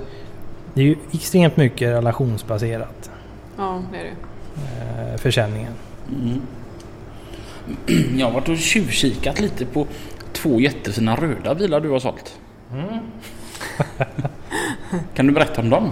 [0.75, 3.11] det är ju extremt mycket relationsbaserat.
[3.57, 5.13] Ja, det är det.
[5.13, 5.73] Eh, försäljningen.
[6.09, 6.41] Mm.
[8.19, 9.87] Jag har varit och tjuvkikat lite på
[10.33, 12.39] två jättefina röda bilar du har sålt.
[12.73, 12.99] Mm.
[15.15, 15.91] kan du berätta om dem?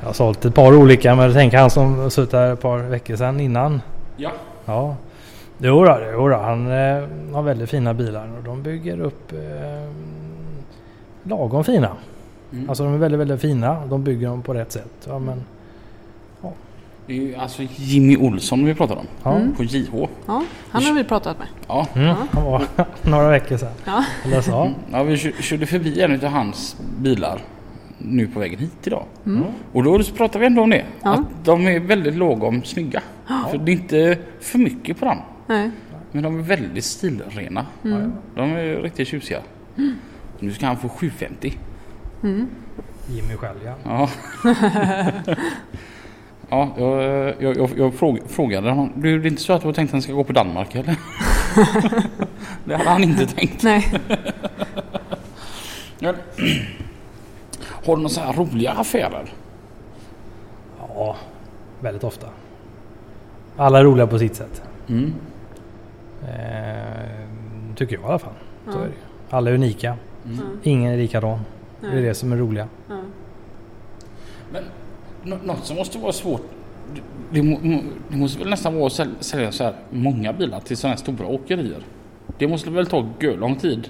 [0.00, 3.16] Jag har sålt ett par olika men tänk han som suttit här ett par veckor
[3.16, 3.80] sedan innan.
[4.16, 4.30] Ja.
[4.64, 4.96] Ja.
[5.58, 9.92] Jo då, jo då, han eh, har väldigt fina bilar och de bygger upp eh,
[11.22, 11.90] lagom fina.
[12.52, 12.68] Mm.
[12.68, 13.86] Alltså de är väldigt, väldigt fina.
[13.86, 15.06] De bygger dem på rätt sätt.
[15.08, 15.44] Ja, men.
[17.10, 19.06] Det är ju alltså Jimmy Olsson vi pratar om.
[19.22, 19.36] Ja.
[19.36, 19.54] Mm.
[19.54, 20.08] På JH.
[20.26, 21.48] Ja, han har vi pratat med.
[21.66, 21.86] Ja.
[21.94, 22.66] Mm, han var
[23.02, 23.72] några veckor sedan.
[23.84, 24.04] Ja.
[24.24, 24.62] Eller så.
[24.62, 24.74] Mm.
[24.92, 27.40] Ja, vi körde förbi en av hans bilar
[27.98, 29.04] nu på vägen hit idag.
[29.26, 29.44] Mm.
[29.72, 30.84] Och då pratar vi ändå om det.
[31.02, 31.14] Ja.
[31.14, 33.02] Att de är väldigt lågom snygga.
[33.26, 33.46] Ja.
[33.50, 35.18] För det är inte för mycket på dem.
[35.46, 35.70] Nej.
[36.12, 37.66] Men de är väldigt stilrena.
[37.84, 38.12] Mm.
[38.34, 39.40] De är riktigt tjusiga.
[39.78, 39.94] Mm.
[40.38, 41.58] Nu ska han få 750.
[42.22, 42.46] Mm.
[43.08, 43.74] Jimmy själv ja.
[43.84, 44.08] Ja,
[46.50, 47.94] ja jag, jag, jag, jag
[48.28, 48.92] frågade honom.
[48.94, 50.74] Du, det är inte så att du har tänkt att han ska gå på Danmark
[50.74, 50.96] eller?
[52.64, 53.62] det hade han inte tänkt.
[53.62, 53.94] Nej.
[57.84, 59.32] har du några så här roliga affärer?
[60.78, 61.16] Ja,
[61.80, 62.26] väldigt ofta.
[63.56, 64.62] Alla är roliga på sitt sätt.
[64.88, 65.14] Mm.
[66.22, 68.32] Eh, tycker jag i alla fall.
[68.66, 68.72] Ja.
[68.72, 68.90] Är
[69.30, 69.96] Alla är unika.
[70.24, 70.40] Mm.
[70.62, 71.40] Ingen är likadan.
[71.80, 72.68] Det är det som är roliga.
[72.88, 73.00] Ja.
[74.52, 74.64] Men
[75.24, 76.42] något som måste vara svårt.
[77.32, 77.40] Det,
[78.08, 81.26] det måste väl nästan vara att sälja så här många bilar till sådana här stora
[81.26, 81.80] åkerier.
[82.38, 83.88] Det måste väl ta lång tid?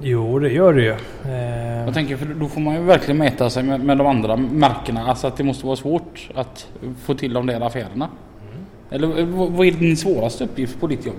[0.00, 0.96] Jo, det gör det ju.
[1.32, 1.84] Eh...
[1.84, 5.06] Jag tänker för då får man ju verkligen mäta sig med, med de andra märkena.
[5.06, 6.66] Alltså att det måste vara svårt att
[7.04, 8.08] få till de där affärerna.
[8.50, 8.64] Mm.
[8.90, 11.16] Eller vad är din svåraste uppgift på ditt jobb?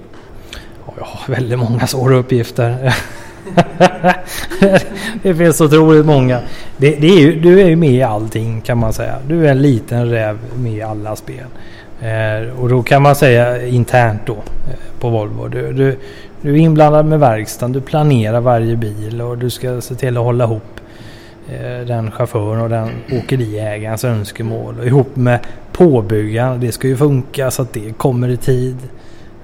[0.98, 2.96] jag har väldigt många svåra uppgifter.
[5.24, 6.40] det finns otroligt många.
[6.78, 9.16] Det, det är ju, du är ju med i allting kan man säga.
[9.28, 11.46] Du är en liten räv med i alla spel.
[12.02, 15.48] Eh, och då kan man säga internt då eh, på Volvo.
[15.48, 15.98] Du, du,
[16.42, 20.24] du är inblandad med verkstaden, du planerar varje bil och du ska se till att
[20.24, 20.80] hålla ihop
[21.50, 24.80] eh, den chauffören och den åkeriägarens önskemål.
[24.80, 25.40] Och ihop med
[25.72, 26.60] påbyggaren.
[26.60, 28.78] Det ska ju funka så att det kommer i tid.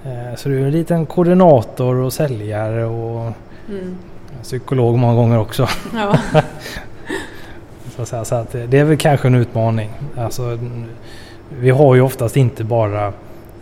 [0.05, 3.31] Eh, så du är en liten koordinator och säljare och
[3.69, 3.95] Mm.
[4.43, 5.67] psykolog många gånger också.
[5.95, 6.17] Ja.
[8.05, 9.89] Så så att det är väl kanske en utmaning.
[10.17, 10.59] Alltså,
[11.59, 13.13] vi har ju oftast inte bara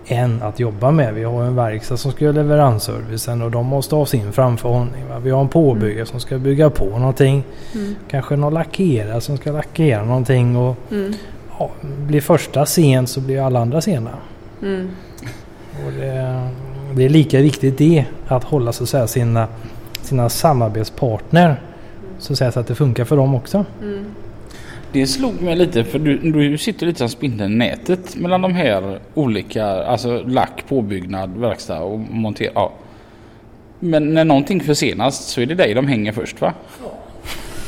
[0.06, 1.14] en att jobba med.
[1.14, 5.04] Vi har en verkstad som ska göra leveransservicen och de måste ha sin framförhållning.
[5.24, 7.44] Vi har en påbyggare som ska bygga på någonting.
[7.76, 7.96] Mm.
[8.10, 10.56] Kanske någon lackerare som ska lackera någonting.
[10.58, 11.14] Och Mm.
[11.60, 14.12] ja, blir första sen så blir alla andra sena.
[14.62, 14.90] Mm.
[16.00, 16.50] Det,
[16.96, 19.48] det är lika viktigt det att hålla så att säga, sina,
[20.08, 21.62] sina samarbetspartner
[22.20, 23.66] så att, säga, så att det funkar för dem också.
[23.82, 24.06] Mm.
[24.92, 28.54] Det slog mig lite för du, du sitter lite som spindeln i nätet mellan de
[28.54, 32.52] här olika, alltså lack, påbyggnad, verkstad och montera.
[32.56, 32.74] Ja.
[33.80, 36.54] Men när någonting försenas så är det dig de hänger först va?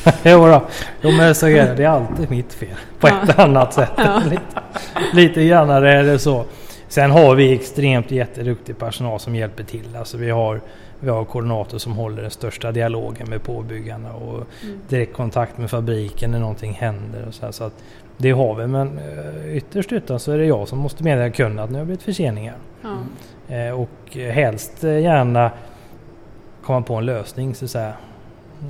[0.24, 0.62] jo då,
[1.02, 1.76] jo, men så är det.
[1.76, 3.92] Det är alltid mitt fel på ett annat sätt.
[4.30, 4.42] lite,
[5.14, 6.46] lite grann är det så.
[6.88, 9.96] Sen har vi extremt jätteduktig personal som hjälper till.
[9.96, 10.62] Alltså vi har,
[11.00, 14.44] vi har koordinator som håller den största dialogen med påbyggarna och
[14.88, 17.26] direktkontakt med fabriken när någonting händer.
[17.28, 17.84] Och så, här, så att
[18.18, 21.64] det har vi men eh, ytterst ytterst så är det jag som måste meddela kunden
[21.64, 22.56] att nu har det blivit förseningar.
[23.48, 25.52] Eh, och helst eh, gärna
[26.64, 27.94] komma på en lösning så att säga.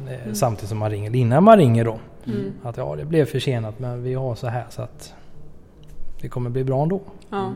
[0.09, 1.15] Eh, Samtidigt som man ringer.
[1.15, 1.99] Innan man ringer då.
[2.25, 2.53] Mm.
[2.63, 5.13] Att ja, det blev försenat men vi har så här så att
[6.21, 7.01] det kommer bli bra ändå.
[7.29, 7.53] Ja.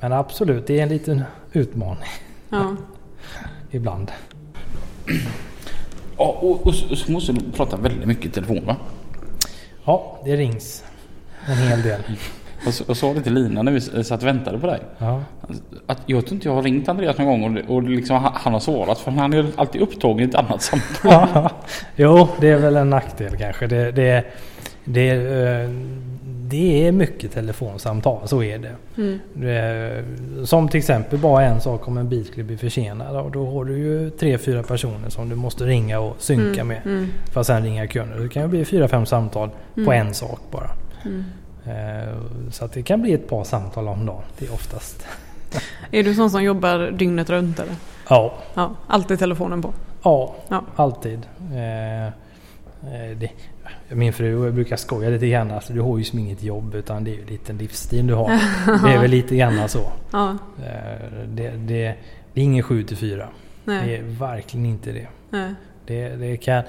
[0.00, 2.08] Men absolut, det är en liten utmaning
[2.48, 2.76] Ja.
[3.70, 4.10] ibland.
[6.18, 8.76] Ja, och, och så måste du prata väldigt mycket i telefon va?
[9.84, 10.84] Ja, det rings
[11.46, 12.00] en hel del.
[12.94, 14.80] Så var det till Lina när vi s- satt och väntade på dig.
[14.98, 15.22] Ja,
[15.86, 18.52] Att jag tror inte jag har ringt Andreas någon gång och, och liksom, han, han
[18.52, 21.28] har svarat för han är alltid upptagen i ett annat samtal.
[21.34, 21.50] ja.
[21.96, 23.66] Jo, det är väl en nackdel kanske.
[23.66, 24.24] Det, det,
[24.92, 25.70] det, eh,
[26.48, 28.74] det är mycket telefonsamtal, så är det.
[28.96, 29.18] Mm.
[29.34, 30.04] Det-
[30.46, 33.16] Som till exempel bara en sak om en bil skulle bli försenad.
[33.16, 36.80] Och då har du ju tre, fyra personer som du måste ringa och synka med.
[36.84, 37.06] Mm.
[37.32, 38.18] För att sen ringa kunder.
[38.18, 40.06] Det kan ju bli fyra, fem samtal på Mm.
[40.06, 40.70] en sak bara.
[41.04, 41.24] Mm.
[41.66, 42.14] Eh,
[42.50, 44.22] Så att det kan bli ett par samtal om dagen.
[44.38, 45.06] Det är oftast.
[45.90, 47.74] Är du sån som jobbar dygnet runt eller?
[48.08, 49.72] Ja, Ja, alltid telefonen på.
[50.02, 50.62] ja, Ja.
[50.76, 51.20] alltid.
[51.52, 53.30] Eh, eh, det,
[53.88, 55.50] min fru brukar skoja lite grann.
[55.50, 58.14] Alltså, du har ju som inget jobb utan det är ju lite en livsstil du
[58.14, 58.28] har.
[58.86, 59.92] Det är väl lite grann så.
[60.12, 61.94] Ja, Eh, Det, det,
[62.34, 63.28] det är ingen 7 till 4.
[63.64, 65.06] Det är verkligen inte det.
[65.30, 65.54] nej.
[65.86, 66.62] Det, det kan...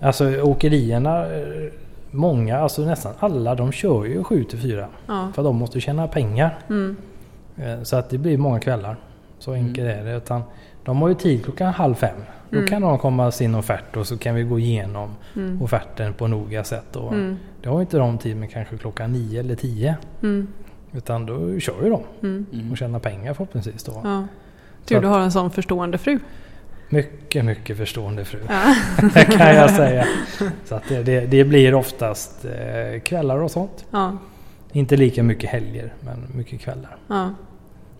[0.00, 1.72] Alltså åkerierna, eh,
[2.10, 4.88] många, alltså nästan alla, de kör ju 7 till 4.
[5.06, 5.28] Ja.
[5.34, 6.58] För de måste tjäna pengar.
[6.68, 6.96] Mm.
[7.56, 8.96] Eh, Så att det blir många kvällar.
[9.38, 10.16] Så enkelt är det.
[10.16, 10.42] Utan
[10.86, 12.16] de har ju tid klockan halv fem.
[12.50, 12.68] Då Mm.
[12.68, 15.62] kan de komma sin offert och så kan vi gå igenom Mm.
[15.62, 16.96] offerten på noga sätt.
[16.96, 17.36] Och Mm.
[17.62, 19.96] Det har ju inte de tid med kanske klockan nio eller tio.
[20.22, 20.46] Mm.
[20.92, 22.70] Utan då kör ju de Mm.
[22.72, 24.00] och tjänar pengar förhoppningsvis då.
[24.04, 24.24] Ja.
[24.84, 26.18] Tur du har en sån förstående fru.
[26.88, 28.38] Mycket, mycket förstående fru.
[28.48, 28.74] Ja.
[29.14, 30.06] Det kan jag säga.
[30.64, 33.84] Så att det, det, det blir oftast eh, kvällar och sånt.
[33.90, 34.16] Ja.
[34.72, 36.96] Inte lika mycket helger, men mycket kvällar.
[37.08, 37.30] Ja.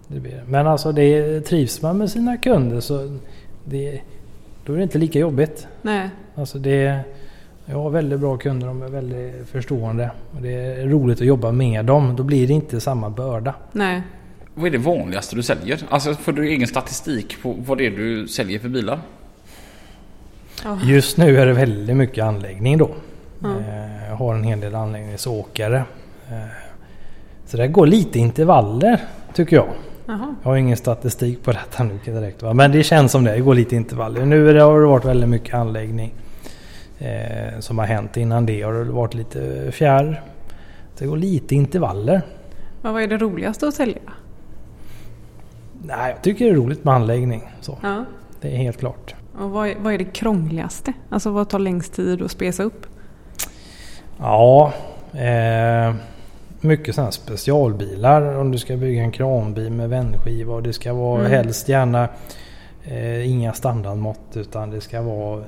[0.09, 0.43] Det blir det.
[0.47, 3.19] Men alltså det, trivs man med sina kunder så
[3.65, 4.01] det,
[4.65, 5.67] då är det inte lika jobbigt.
[5.83, 6.11] Nej.
[6.35, 7.01] Alltså det,
[7.67, 10.11] jag har väldigt bra kunder, de är väldigt förstående.
[10.37, 12.17] Och det är roligt att jobba med dem.
[12.17, 13.55] Då blir det inte samma börda.
[13.73, 14.03] Nej.
[14.55, 15.79] Vad är det vanligaste du säljer?
[15.89, 19.01] Alltså får du egen statistik på vad det är du säljer för bilar?
[20.65, 20.79] Ja.
[20.85, 22.91] Just nu är det väldigt mycket anläggning då.
[23.45, 25.77] Eh, Jag har en hel del anläggningsåkare.
[26.31, 26.37] Eh,
[27.47, 29.01] Så det går lite intervaller
[29.35, 29.69] tycker jag.
[30.07, 30.35] Jaha.
[30.43, 32.43] Jag har ingen statistik på detta nu direkt.
[32.43, 32.55] Va?
[32.55, 33.33] Men det känns som det.
[33.33, 34.25] Det går lite intervaller.
[34.27, 36.15] Nu har det varit väldigt mycket anläggning
[36.99, 38.17] eh, som har hänt.
[38.17, 40.23] Innan det har det varit lite fjärr.
[40.99, 42.23] Det går lite intervaller.
[42.83, 43.99] Men vad är det roligaste att sälja?
[45.83, 47.43] Nej, jag tycker det är roligt med anläggning.
[47.61, 48.05] Så, Ja.
[48.41, 49.15] det är helt klart.
[49.39, 50.93] Och vad är, vad är det krångligaste?
[51.11, 52.87] Alltså vad tar längst tid att spesa upp?
[54.19, 54.73] Ja,
[55.13, 55.95] eh,
[56.61, 58.37] mycket sådana specialbilar.
[58.37, 61.33] Om du ska bygga en kranbil med vändskiva och det ska vara Mm.
[61.33, 62.09] helst gärna
[62.85, 65.45] eh, inga standardmått utan det ska vara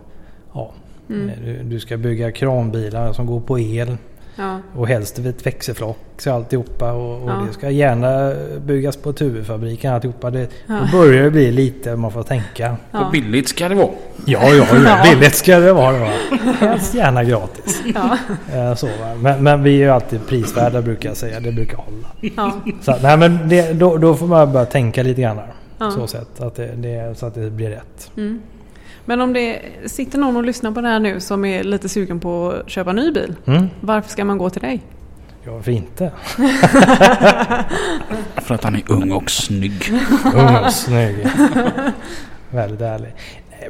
[0.54, 0.70] ja,
[1.10, 1.30] Mm.
[1.44, 3.96] du, du ska bygga kranbilar som går på el.
[4.38, 4.58] Ja.
[4.76, 7.42] Och helst ett växelflock så alltihopa och, och Ja.
[7.48, 10.30] det ska gärna byggas på tuvfabriken alltihopa.
[10.30, 10.74] Det, Ja.
[10.92, 12.76] Då börjar det bli lite man får tänka.
[12.90, 13.04] Ja.
[13.06, 13.88] Och billigt ska det vara.
[14.26, 14.76] Ja, ja, ja.
[14.84, 15.10] Ja.
[15.14, 15.98] billigt ska det vara.
[15.98, 16.10] va.
[16.60, 17.82] Helst gärna gratis.
[17.94, 18.18] Ja.
[18.54, 18.88] Eh, Så,
[19.20, 21.40] men, men vi är ju alltid prisvärda brukar jag säga.
[21.40, 22.08] Det brukar hålla.
[22.36, 22.52] Ja.
[22.82, 25.36] Så, nej, men det, då, då får man börja tänka lite grann.
[25.36, 25.52] här.
[25.78, 25.90] Ja.
[25.90, 28.10] Så, sätt, att det, det, så att det blir rätt.
[28.16, 28.38] Mm.
[29.08, 32.20] Men om det sitter någon och lyssnar på det här nu som är lite sugen
[32.20, 33.34] på att köpa ny bil.
[33.46, 33.66] Mm.
[33.80, 34.80] Varför ska man gå till dig?
[35.44, 36.12] Ja, varför inte?
[38.36, 39.92] För att han är ung och snygg.
[40.34, 41.26] Ung och snygg.
[42.50, 43.14] Väldigt ärlig.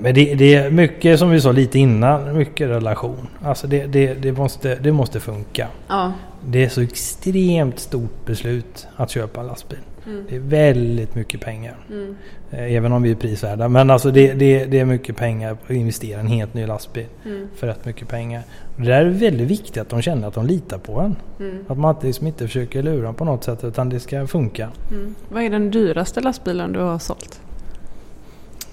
[0.01, 3.29] Men det, det är mycket som vi sa lite innan, mycket relation.
[3.45, 5.69] Alltså det, det, det, måste, det måste funka.
[5.89, 6.13] Ja.
[6.47, 9.79] Det är så extremt stort beslut att köpa en lastbil.
[10.09, 10.25] Mm.
[10.29, 11.77] Det är väldigt mycket pengar.
[11.91, 12.17] Mm.
[12.51, 13.69] Eh, Även om vi är prisvärda.
[13.69, 17.07] Men alltså det, det, det är mycket pengar att investera i en helt ny lastbil.
[17.25, 17.49] Mm.
[17.57, 18.43] För rätt mycket pengar.
[18.77, 21.17] Och det där är väldigt viktigt att de känner att de litar på en.
[21.41, 21.65] Mm.
[21.69, 24.69] Att man inte, liksom inte försöker lura på något sätt utan det ska funka.
[24.91, 25.15] Mm.
[25.29, 27.41] Vad är den dyraste lastbilen du har sålt?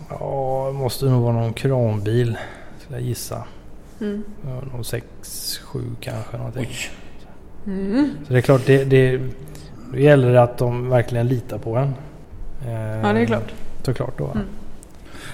[0.10, 2.38] Ja, det måste nog vara någon kranbil.
[2.80, 3.43] Skulle jag gissa.
[4.02, 4.24] Mm.
[4.45, 6.67] Ja, Någon 6, 7 kanske någonting.
[6.69, 7.71] Oj.
[7.74, 8.10] Mm.
[8.28, 9.21] Så det är klart, det, det,
[9.91, 11.93] då gäller det att de verkligen litar på en.
[12.67, 13.54] Eh, Ja, det är klart.
[13.84, 14.26] Såklart då.
[14.26, 14.45] Mm.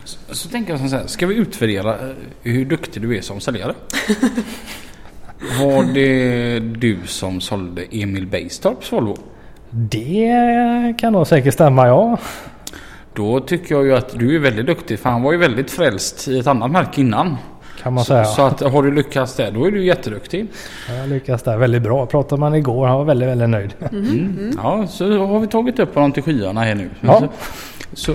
[0.04, 3.40] Så, så tänker jag så här, ska vi utvärdera eh, hur duktig du är som
[3.40, 3.74] säljare?
[5.60, 9.18] Var det du som sålde Emil Bejstorps Volvo?
[9.70, 12.18] Det kan nog säkert stämma ja.
[13.14, 16.28] Då tycker jag ju att du är väldigt duktig för han var ju väldigt frälst
[16.28, 17.38] i ett annat märke innan.
[17.82, 18.26] Kan man Så, säga.
[18.26, 20.48] så att har du lyckats där då är du jätteduktig.
[21.00, 22.06] Jag lyckas där väldigt bra.
[22.06, 22.88] Pratade man igår.
[22.88, 23.74] Han var väldigt, väldigt nöjd.
[23.92, 24.52] Mm.
[24.64, 26.90] Ja, så har vi tagit upp honom till skyarna här nu.
[27.02, 27.20] Ja.
[27.20, 27.30] Så,
[27.94, 28.14] så,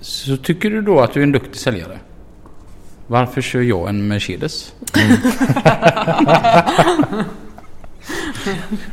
[0.00, 1.98] så tycker du då att du är en duktig säljare?
[3.06, 4.72] Varför kör jag en Mercedes?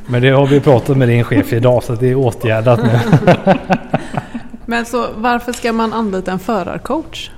[0.08, 3.00] Men det har vi pratat med din chef idag så det är åtgärdat nu.
[4.66, 7.30] Men så varför ska man anlita en förarcoach?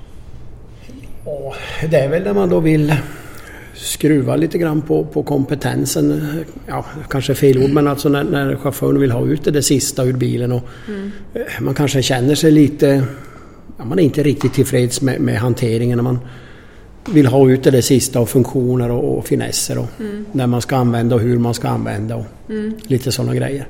[1.26, 1.56] Och
[1.90, 2.96] det är väl när man då vill
[3.74, 6.24] skruva lite grann på, på kompetensen.
[6.68, 10.04] Ja, kanske fel ord, men alltså när, när chauffören vill ha ut det, det sista
[10.04, 11.12] ur bilen och mm.
[11.60, 13.04] man kanske känner sig lite...
[13.78, 15.98] Ja, man är inte riktigt tillfreds med, med hanteringen.
[15.98, 16.20] När man
[17.14, 19.88] vill ha ut det, det sista av funktioner och, och finesser och
[20.32, 22.26] när man ska använda och hur man ska använda och
[22.84, 23.68] lite sådana grejer.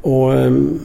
[0.00, 0.80] Och ehm,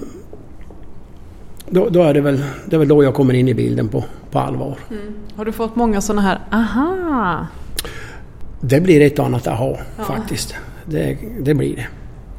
[1.69, 4.03] då, då är det väl, det är väl då jag kommer in i bilden på,
[4.33, 4.77] på allvar.
[5.35, 7.47] Har du fått många sådana här aha?
[8.61, 10.03] Det blir ett och annat aha Ja.
[10.03, 10.55] faktiskt.
[10.85, 11.85] Det, det blir det.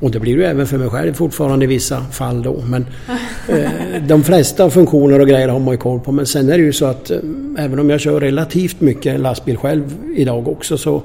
[0.00, 2.62] Och det blir det ju även för mig själv fortfarande i vissa fall då.
[2.66, 2.86] Men
[3.48, 3.70] eh,
[4.08, 6.12] de flesta funktioner och grejer har man ju koll på.
[6.12, 7.18] Men sen är det ju så att eh,
[7.58, 11.02] även om jag kör relativt mycket lastbil själv idag också så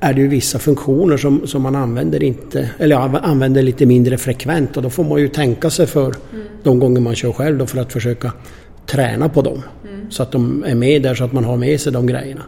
[0.00, 4.18] är det ju vissa funktioner som, som man använder inte, eller ja, använder lite mindre
[4.18, 6.14] frekvent och då får man ju tänka sig för
[6.62, 8.32] de gånger man kör själv då för att försöka
[8.86, 9.62] träna på dem.
[10.08, 12.42] Så att de är med där så att man har med sig de grejerna.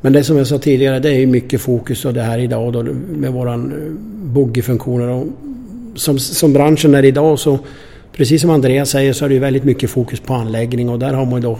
[0.00, 2.82] Men det som jag sa tidigare, det är mycket fokus och det här idag då
[3.08, 3.92] med våran eh,
[4.32, 5.08] boggiefunktioner.
[5.08, 5.26] Och
[5.94, 7.58] som, som branschen är idag så,
[8.12, 11.24] precis som Andreas säger, så är det väldigt mycket fokus på anläggning och där har
[11.24, 11.58] man ju då,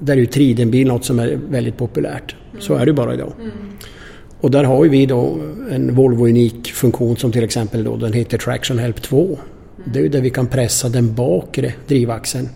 [0.00, 2.36] där är ju tridenbil något som är väldigt populärt.
[2.58, 3.32] Så är det bara idag.
[4.40, 5.38] Och där har vi då
[5.70, 9.38] en Volvo unik funktion som till exempel då den heter Traction Help 2.
[9.84, 12.48] Det är ju där vi kan pressa den bakre drivaxeln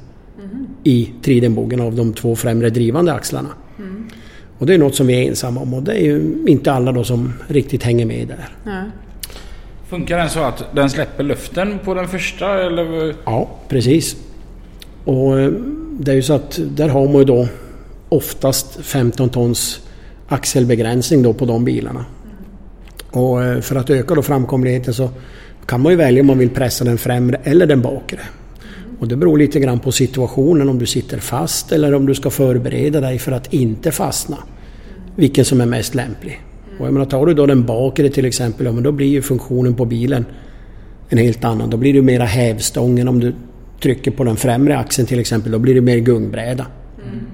[0.85, 3.49] i tridenbogen av de två främre drivande axlarna.
[4.59, 6.93] Och det är något som vi är ensamma om och det är ju inte alla
[6.93, 8.49] då som riktigt hänger med där.
[8.65, 8.85] Ja.
[9.89, 13.15] Funkar den så att den släpper luften på den första eller?
[13.25, 14.17] Ja, precis.
[15.05, 15.53] Och eh,
[16.01, 17.49] det är ju så att där har man ju då
[18.09, 19.81] oftast 15 tons
[20.29, 22.05] axelbegränsning då på de bilarna.
[23.11, 25.11] Och eh, för att öka då framkomligheten så
[25.69, 28.21] kan man ju välja om man vill pressa den främre eller den bakre.
[28.99, 32.31] Och det beror lite grann på situationen om du sitter fast eller om du ska
[32.31, 34.37] förbereda dig för att inte fastna.
[35.17, 36.41] Vilken som är mest lämplig.
[36.79, 39.23] Och jag menar, tar du då den bakre till exempel, ja, men då blir ju
[39.23, 40.25] funktionen på bilen
[41.09, 41.71] en helt annan.
[41.71, 43.35] Då blir det mera hävstången om du
[43.83, 45.53] trycker på den främre axeln till exempel.
[45.53, 46.67] Då blir det mer gungbräda.
[47.05, 47.27] Mm.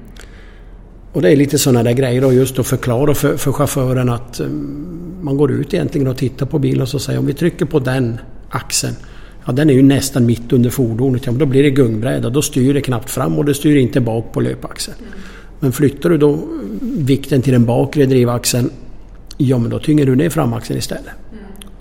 [1.14, 4.40] Och det är lite sådana där grejer då just att förklara för, för chauffören att
[4.40, 7.64] um, man går ut egentligen och tittar på bilen och så säger om vi trycker
[7.66, 8.18] på den
[8.50, 8.94] axeln.
[9.46, 11.26] Ja den är ju nästan mitt under fordonet.
[11.26, 12.30] Ja, då blir det gungbräda.
[12.30, 14.96] Då styr det knappt fram och det styr inte bak på löpaxeln.
[15.60, 16.38] Men flyttar du då
[16.80, 18.70] vikten till den bakre drivaxeln.
[19.36, 21.12] Ja men då tynger du ner framaxeln istället.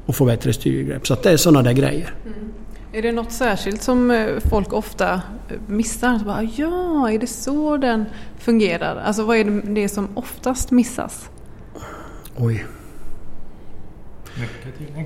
[0.06, 1.08] Och får bättre styrgrepp.
[1.08, 2.14] Så att det är sådana där grejer.
[2.26, 2.50] Mm.
[2.96, 5.22] Är det något särskilt som eh, folk ofta eh,
[5.68, 6.20] missar?
[6.20, 8.06] Så bara, ja, är det så den
[8.40, 9.02] fungerar?
[9.06, 11.30] Alltså vad är det, som oftast missas?
[12.38, 12.66] Oj.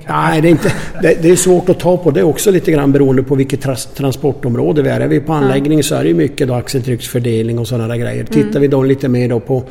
[0.08, 0.72] Nej, det är, inte,
[1.02, 3.86] det, det, är svårt att ta på det också lite grann beroende på vilket trans,
[3.86, 5.00] transportområde vi är.
[5.00, 8.20] Är vi på anläggning så är det mycket då axeltrycksfördelning och sådana där grejer.
[8.20, 8.26] Mm.
[8.26, 9.64] Tittar vi då lite mer då på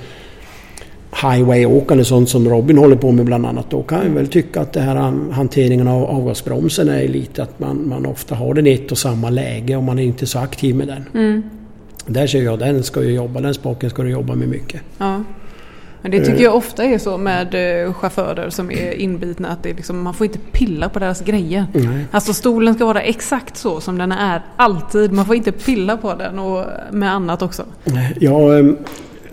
[1.22, 4.74] highway-åkande, sånt som Robin håller på med bland annat, då kan jag väl tycka att
[4.74, 4.96] det här
[5.32, 9.30] hanteringen av avgasbromsen är lite att man, man ofta har den i ett och samma
[9.30, 11.06] läge och man är inte så aktiv med den.
[11.14, 11.44] Mm.
[12.06, 14.82] Där ser jag, den ska ju jobba, den spaken ska du jobba med mycket.
[14.98, 15.24] Ja.
[16.02, 19.74] Men det tycker jag ofta är så med eh, chaufförer som är inbitna att det
[19.74, 21.66] liksom, man får inte pilla på deras grejer.
[21.74, 22.06] Nej.
[22.12, 25.14] Alltså stolen ska vara exakt så som den är alltid.
[25.14, 27.64] Man får inte pilla på den och med annat också.
[28.20, 28.78] Ja, ehm,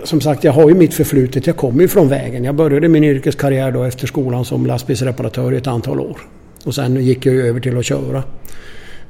[0.05, 1.47] som sagt, jag har ju mitt förflutet.
[1.47, 2.45] Jag kommer ju från vägen.
[2.45, 6.19] Jag började min yrkeskarriär då efter skolan som lastbilsreparatör i ett antal år.
[6.65, 8.23] Och sen gick jag över till att köra.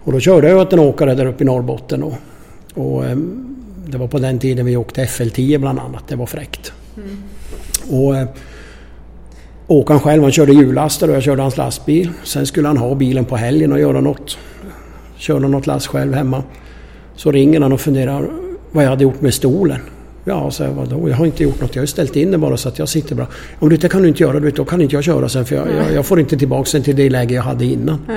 [0.05, 2.03] Och då körde jag åt en åkare där uppe i Norrbotten.
[2.03, 2.15] Och,
[2.75, 6.09] och ehm, det var på den tiden vi åkte FL10 bland annat.
[6.09, 6.73] Det var fräckt.
[6.97, 7.17] Mm.
[7.91, 8.29] Och eh,
[9.67, 12.11] åkaren själv han körde hjullaster och jag körde hans lastbil.
[12.25, 14.39] Sen skulle han ha bilen på helgen och göra något.
[15.17, 16.43] Köra något last själv hemma.
[17.17, 18.31] Så ringer han och funderar
[18.73, 19.81] vad jag hade gjort med stolen.
[20.25, 21.09] Ja, så jag, vadå?
[21.09, 21.75] Jag har inte gjort något.
[21.75, 23.27] Jag har ställt in den bara så att jag sitter bra.
[23.59, 25.67] Om du det kan du inte göra, då kan inte jag köra sen för jag,
[25.69, 27.99] jag, jag får inte tillbaka den till det läge jag hade innan.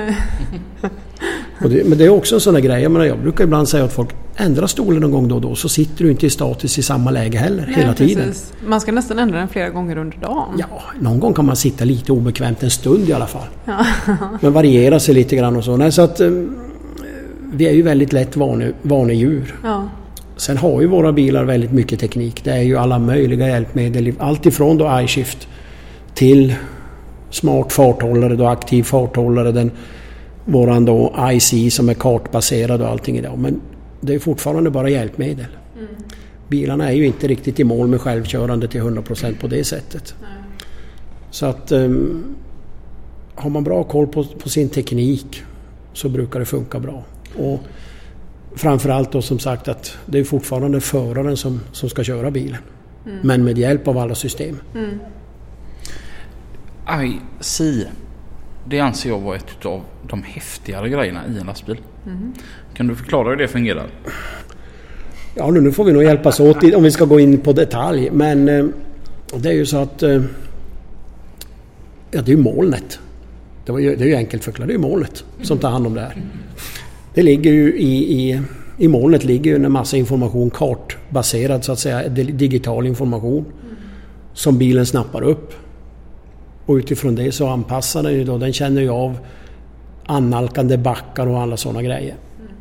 [1.60, 2.82] Det, men det är också en sån där grej.
[2.82, 5.54] Jag, menar, jag brukar ibland säga att folk ändra stolen någon gång då och då
[5.54, 8.24] så sitter du inte i status i samma läge heller Nej, hela tiden.
[8.24, 8.52] Precis.
[8.66, 10.54] Man ska nästan ändra den flera gånger under dagen.
[10.58, 13.46] Ja, någon gång kan man sitta lite obekvämt en stund i alla fall.
[13.64, 13.86] Ja.
[14.40, 15.76] men variera sig lite grann och så.
[15.76, 16.56] Nej, så att, um,
[17.52, 19.54] vi är ju väldigt lätt vane, vanedjur.
[19.62, 19.88] Ja.
[20.38, 22.44] Sen har ju våra bilar väldigt mycket teknik.
[22.44, 24.12] Det är ju alla möjliga hjälpmedel.
[24.18, 25.48] Allt ifrån då iShift
[26.14, 26.54] till
[27.30, 29.52] smart farthållare, då aktiv farthållare.
[29.52, 29.70] Den,
[30.44, 33.38] våran då IC som är kartbaserad och allting idag.
[33.38, 33.60] Men
[34.00, 35.46] det är fortfarande bara hjälpmedel.
[35.76, 35.88] Mm.
[36.48, 40.14] Bilarna är ju inte riktigt i mål med självkörande till 100% på det sättet.
[40.20, 40.30] Nej.
[41.30, 42.24] Så att um,
[43.34, 45.42] har man bra koll på, på, sin teknik
[45.92, 47.04] så brukar det funka bra.
[47.38, 47.60] Och
[48.54, 52.58] framförallt då som sagt att det är fortfarande föraren som, som ska köra bilen.
[53.06, 53.18] Mm.
[53.22, 54.56] Men med hjälp av alla system.
[54.74, 55.00] Mm.
[57.04, 57.60] IC
[58.68, 61.80] det anser jag vara ett av de häftigare grejerna i en lastbil.
[62.06, 62.32] Mm.
[62.74, 63.86] Kan du förklara hur det fungerar?
[65.34, 68.10] Ja, nu får vi nog hjälpas åt om vi ska gå in på detalj.
[68.10, 68.66] Men eh,
[69.36, 70.02] det är ju så att...
[70.02, 70.22] Eh,
[72.10, 73.00] ja, det är ju molnet.
[73.66, 74.68] Det, var ju, det är ju enkelt förklarat.
[74.68, 76.22] Det är ju molnet som tar hand om det här.
[77.18, 78.42] Det ligger ju i, i,
[78.78, 82.08] i molnet ligger ju en massa information kartbaserad så att säga.
[82.08, 83.44] Digital information.
[84.32, 85.52] Som bilen snappar upp.
[86.66, 89.18] Och utifrån det så anpassar den ju då, den känner ju av
[90.06, 92.14] annalkande backar och alla sådana grejer.
[92.38, 92.52] Mm.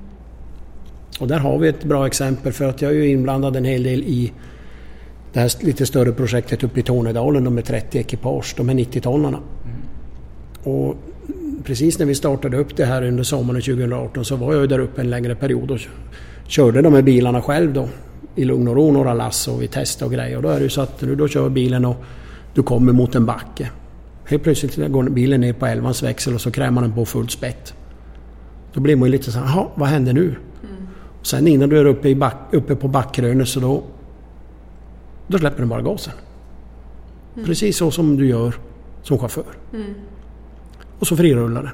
[1.20, 3.84] Och där har vi ett bra exempel för att jag är ju inblandad en hel
[3.84, 4.32] del i
[5.34, 9.38] det här lite större projektet uppe i Tornedalen, är 30 ekipage, de är 90-tonnarna.
[9.38, 9.78] Mm.
[10.64, 10.95] Och
[11.68, 14.80] precis när vi startade upp det här under sommaren 2018 så var jag ju där
[14.80, 15.80] uppe en längre period och
[16.47, 17.89] körde de här bilarna själv då
[18.36, 20.38] i lugn och ro, några lass och vi testade och grejer.
[20.38, 21.95] Och då är det ju så att du då kör bilen och
[22.53, 23.72] du kommer mot en backe.
[24.26, 27.74] Helt plötsligt går bilen ner på elvans växel och så krämar den på fullt spett.
[28.74, 30.26] Då blir man ju lite så här, vad händer nu?
[30.26, 30.88] Mm.
[31.22, 33.84] sen innan du är uppe, i back, uppe på backkrönet så då,
[35.28, 36.13] då släpper den bara gasen.
[37.36, 37.45] Mm.
[37.45, 38.53] Precis så som du gör
[39.03, 39.45] som chaufför.
[39.74, 39.93] Mm.
[41.00, 41.72] Och så frirullar den.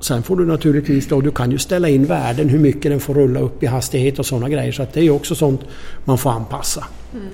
[0.00, 3.14] Sen får du naturligtvis då, du kan ju ställa in värden hur mycket den får
[3.14, 4.72] rulla upp i hastighet och sådana grejer.
[4.72, 5.60] Så att det är också sånt
[6.04, 6.84] man får anpassa.
[7.14, 7.26] Mm.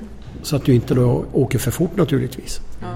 [0.43, 2.61] Så att du inte då åker för fort naturligtvis.
[2.81, 2.87] Ja.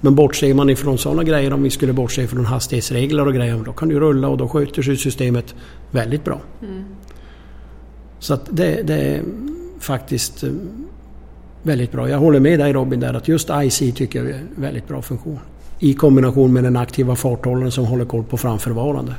[0.00, 3.72] Men bortser man ifrån sådana grejer, om vi skulle bortse från hastighetsregler och grejer, då
[3.72, 5.54] kan du rulla och då sköter sig systemet
[5.90, 6.40] väldigt bra.
[6.62, 6.84] Mm.
[8.18, 9.22] Så att det, det, är
[9.78, 10.50] faktiskt eh,
[11.62, 12.08] väldigt bra.
[12.08, 15.02] Jag håller med dig Robin där att just IC tycker jag är en väldigt bra
[15.02, 15.38] funktion.
[15.82, 19.14] I kombination med den aktiva farthållaren som håller koll på framförvarande.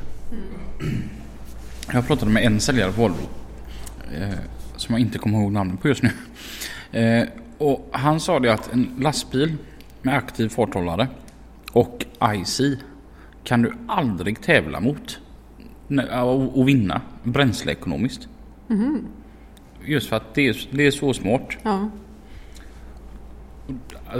[1.92, 3.28] Jag pratade med en säljare på Volvo.
[4.14, 4.38] Eh,
[4.76, 6.10] som jag inte kommer ihåg namnet på just nu.
[7.00, 9.56] Eh, och han sa det att en lastbil
[10.02, 11.08] med aktiv farthållare
[11.72, 12.04] och
[12.34, 12.60] IC
[13.44, 15.18] kan du aldrig tävla mot
[16.52, 18.28] och vinna bränsleekonomiskt.
[18.70, 19.06] Mm.
[19.84, 21.48] Just för att det är, det är så smart.
[21.62, 21.90] Ja.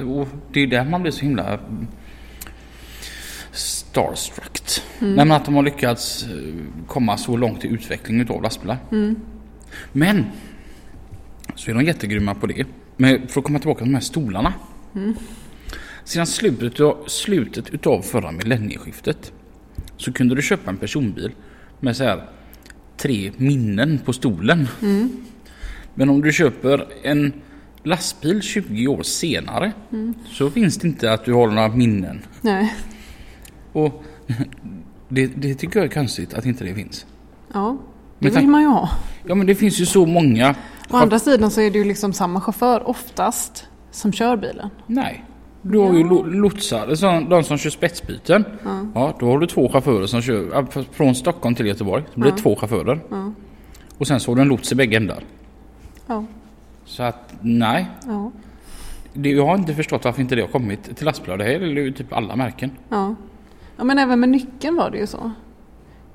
[0.06, 1.58] Och det är där man blir så himla
[3.92, 4.60] starstruck.
[5.00, 5.28] Mm.
[5.28, 6.54] Nej, att de har lyckats eh,
[6.86, 8.78] komma så långt i utvecklingen av lastbilar.
[8.92, 9.16] Mm.
[9.92, 10.24] Men
[11.54, 12.64] så är de jättegrymma på det.
[12.96, 14.54] Men för att komma tillbaka till de här stolarna.
[14.94, 15.14] Mm.
[16.04, 19.32] Sedan slutet av, slutet utav förra millennieskiftet
[19.96, 21.32] så kunde du köpa en personbil
[21.80, 22.28] med så här
[22.96, 24.68] tre minnen på stolen.
[24.82, 25.10] Mm.
[25.94, 27.32] Men om du köper en
[27.82, 30.14] lastbil 20 år senare mm.
[30.30, 32.22] så finns det inte att du har några minnen.
[32.40, 32.74] Nej.
[33.72, 34.02] Och
[35.08, 37.06] det, det tycker jag är konstigt att inte det finns.
[37.52, 37.76] Ja,
[38.18, 38.88] det vill man ju ha.
[39.26, 40.54] Ja men det finns ju så många.
[40.90, 44.70] Å andra sidan så är det ju liksom samma chaufför oftast som kör bilen.
[44.86, 45.24] Nej.
[45.62, 48.44] Du har ju lo- lotsar, de som kör spetsbyten.
[48.64, 48.86] Ja.
[48.94, 52.04] Ja, då har du två chaufförer som kör från Stockholm till Göteborg.
[52.14, 52.42] Så blir det Ja.
[52.42, 53.00] två chaufförer.
[53.10, 53.32] Ja.
[53.98, 55.24] Och sen så har du en lots i bägge ändar.
[56.06, 56.24] Ja,
[56.84, 57.86] Så att nej.
[58.06, 58.30] ja,
[59.14, 61.36] Det, jag har inte förstått varför inte det har kommit till lastbilar.
[61.36, 62.70] Det här gäller ju typ alla märken.
[62.88, 63.14] ja.
[63.76, 65.32] Ja men även med nyckeln var det ju så.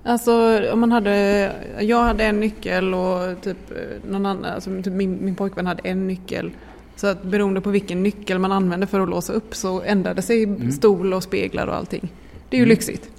[0.03, 4.93] Alltså om man hade, jag hade en nyckel och typ eh, någon annan, alltså typ
[4.93, 6.51] min, min pojkvän hade en nyckel.
[6.95, 10.71] Så att beroende på vilken nyckel man använde för att låsa upp så ändrade sig
[10.71, 12.09] stol och speglar och allting.
[12.49, 13.09] Det är ju lyxigt.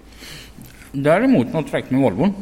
[0.93, 2.33] Däremot något fräckt med Volvon.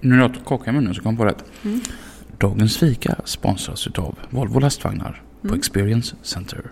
[0.00, 1.44] nu när jag tog kaka i munnen så kom jag på rätt.
[2.38, 6.62] Dagens fika sponsras utav Volvo lastvagnar på Experience Center.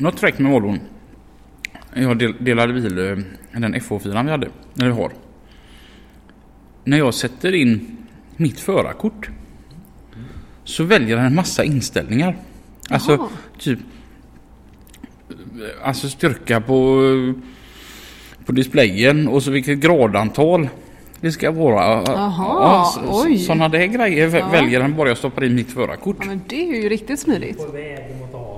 [0.00, 0.80] Något fräckt med Volvon.
[1.94, 4.48] Jag del, delade bil, eh, den FH4 vi hade,
[4.80, 5.12] eller har.
[6.84, 7.96] När jag sätter in
[8.36, 9.30] mitt förarkort
[10.64, 12.36] så väljer den en massa inställningar.
[12.90, 13.28] Alltså Jaha.
[13.58, 13.78] typ
[15.82, 17.00] Alltså styrka på,
[18.46, 20.68] på displayen och så vilket gradantal
[21.20, 22.02] det ska vara.
[22.06, 23.38] Jaha, oj.
[23.38, 24.48] Sådana där grejer Ja.
[24.48, 26.16] väljer han bara jag stoppar in mitt förarkort.
[26.20, 27.58] Ja men det är ju riktigt smidigt.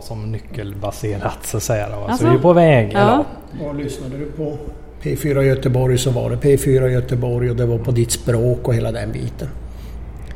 [0.02, 1.88] Som nyckelbaserat så att säga.
[1.88, 1.94] Då.
[1.94, 2.24] Alltså?
[2.24, 2.90] Så vi är på väg.
[2.94, 2.98] Ja.
[3.00, 4.58] Eller, Och lyssnade du på
[5.02, 8.92] P4 Göteborg så var det P4 Göteborg och det var på ditt språk och hela
[8.92, 9.48] den biten.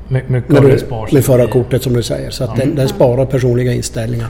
[0.09, 1.13] My, mycket det du, spars.
[1.13, 2.31] med förarkortet som du säger.
[2.31, 4.29] Så att den, den sparar personliga inställningar.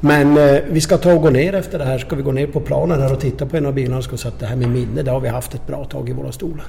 [0.00, 1.98] Men eh, vi ska ta och gå ner efter det här.
[1.98, 4.02] Ska vi gå ner på planen här och titta på en av bilarna.
[4.02, 6.08] Ska vi säga att det här med minne, det har vi haft ett bra tag
[6.08, 6.66] i våra stolar.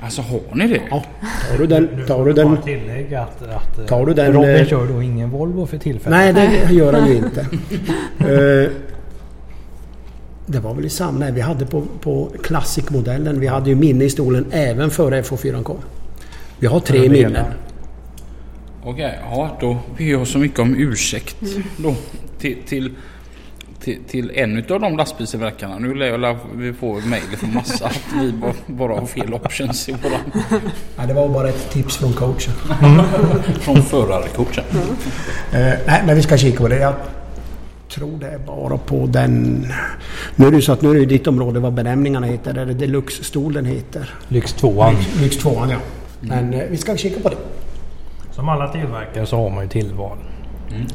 [0.00, 0.80] Alltså har ni det?
[0.90, 1.04] Ja,
[1.50, 2.06] tar du den...
[2.06, 5.66] Tar du den att, att eh, Tar du den, Robin eh, kör då ingen Volvo
[5.66, 6.34] för tillfället.
[6.34, 7.40] Nej, det gör han ju inte.
[8.20, 8.70] Eh,
[10.46, 11.18] det var väl i samma...
[11.18, 13.40] Nej, vi hade på, på Classic-modellen.
[13.40, 15.76] Vi hade ju minne i stolen även före FH4 kom.
[16.58, 17.44] Vi har tre minnen.
[18.84, 21.62] Okej, ja då ber jag så mycket om ursäkt Mm.
[21.76, 21.94] då
[22.38, 22.90] till, till,
[23.84, 25.78] till, till en utav de lastbilstillverkarna.
[25.78, 29.88] Nu lär jag vi få mejl från massa att vi bara, bara har fel options
[29.88, 30.20] i våran,
[30.96, 32.52] Ja, det var bara ett tips från coachen.
[33.60, 34.64] från förarcoachen.
[35.52, 36.78] Eh, nej, men vi ska kika på det.
[36.78, 36.94] Jag
[37.88, 39.66] tror det är bara på den...
[40.36, 42.58] Nu är det ju så att nu är det ditt område vad benämningarna heter.
[42.58, 44.14] Är det Deluxe-stol den heter?
[44.28, 44.84] Lyx 2
[45.20, 45.76] Lyx 2 ja.
[46.20, 47.36] Men eh, vi ska kika på det.
[48.32, 50.18] Som alla tillverkare så har man ju tillval.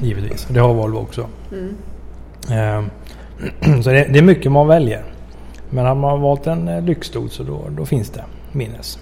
[0.01, 0.47] Givetvis.
[0.49, 1.21] Det har Volvo också.
[1.21, 1.57] Eh,
[3.83, 5.03] så det, är mycket man väljer.
[5.69, 8.99] Men har man valt en eh, lyxstol så då, då finns det minnes.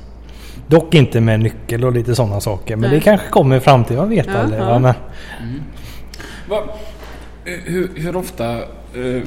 [0.68, 2.76] Dock inte med nyckel och lite sådana saker.
[2.76, 3.00] Men Nej.
[3.00, 4.00] det kanske kommer i framtiden.
[4.00, 4.62] Man vet aldrig.
[4.62, 4.82] Men,
[6.50, 6.64] Va,
[7.46, 9.24] eh, hur, hur ofta eh,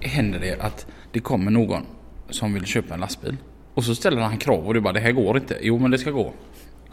[0.00, 1.82] händer det att det kommer någon
[2.30, 3.36] som vill köpa en lastbil
[3.74, 5.58] och så ställer han krav och du bara det här går inte.
[5.60, 6.32] Jo men det ska gå.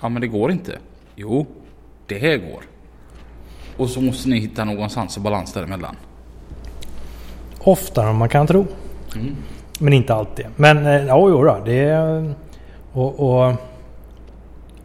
[0.02, 0.78] Ja men det går inte.
[1.16, 1.48] Jo,
[2.08, 2.64] det här går.
[3.78, 5.96] Och så måste ni hitta någonstans och balans däremellan.
[7.64, 8.66] Oftare än man kan tro.
[9.80, 10.46] Men inte alltid.
[10.56, 12.34] Men eh, ja, jo då, det är...
[12.94, 13.54] Och, och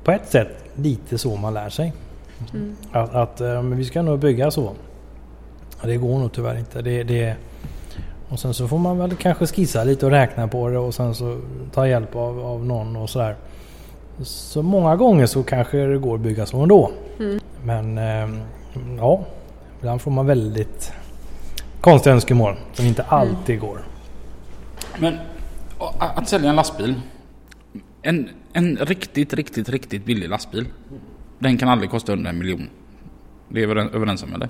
[0.04, 1.92] på ett sätt lite så man lär sig.
[2.92, 4.72] Att, att eh, men vi ska nog bygga så.
[5.82, 6.82] Det går nog tyvärr inte.
[6.82, 7.36] Det, det,
[8.28, 11.14] och sen så får man väl kanske skissa lite och räkna på det och sen
[11.14, 11.40] så
[11.74, 13.36] ta hjälp av, av någon och sådär.
[14.22, 16.90] Så många gånger så kanske det går att bygga så ändå.
[17.64, 18.28] Men eh,
[18.98, 19.20] ja,
[19.78, 20.92] ibland får man väldigt
[21.80, 23.80] konstiga önskemål som inte alltid går.
[24.98, 25.18] Men
[25.98, 26.94] att sälja en lastbil.
[28.02, 30.66] En, en riktigt, riktigt, riktigt billig lastbil.
[31.38, 32.68] Den kan aldrig kosta under en miljon.
[33.48, 34.48] Det är vi överens om eller?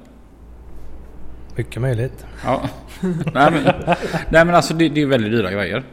[1.57, 2.27] Mycket möjligt.
[2.45, 2.69] Ja.
[3.35, 3.65] nej, men,
[4.31, 5.85] nej men alltså det, det är väldigt dyra grejer.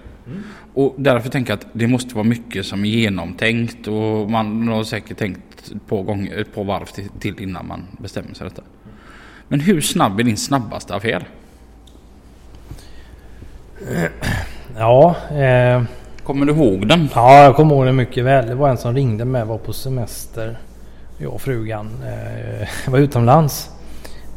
[0.73, 4.83] Och därför tänker jag att det måste vara mycket som är genomtänkt och man har
[4.83, 8.63] säkert tänkt på gånger, ett par varv till, till innan man bestämmer sig detta.
[9.47, 11.27] Men hur snabb är din snabbaste affär?
[14.77, 15.83] Ja, eh,
[16.23, 17.09] Kommer du ihåg den?
[17.15, 18.47] ja, jag kommer ihåg det mycket väl.
[18.47, 20.57] Det var en som ringde mig, var på semester.
[21.17, 23.69] Jag och frugan eh, var utomlands.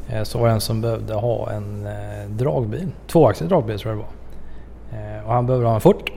[0.08, 2.88] Eh, så var det en som behövde ha en eh, dragbil.
[3.06, 5.16] Tvåaxlig dragbil tror jag det var.
[5.16, 6.10] Eh, och han behövde ha en fort.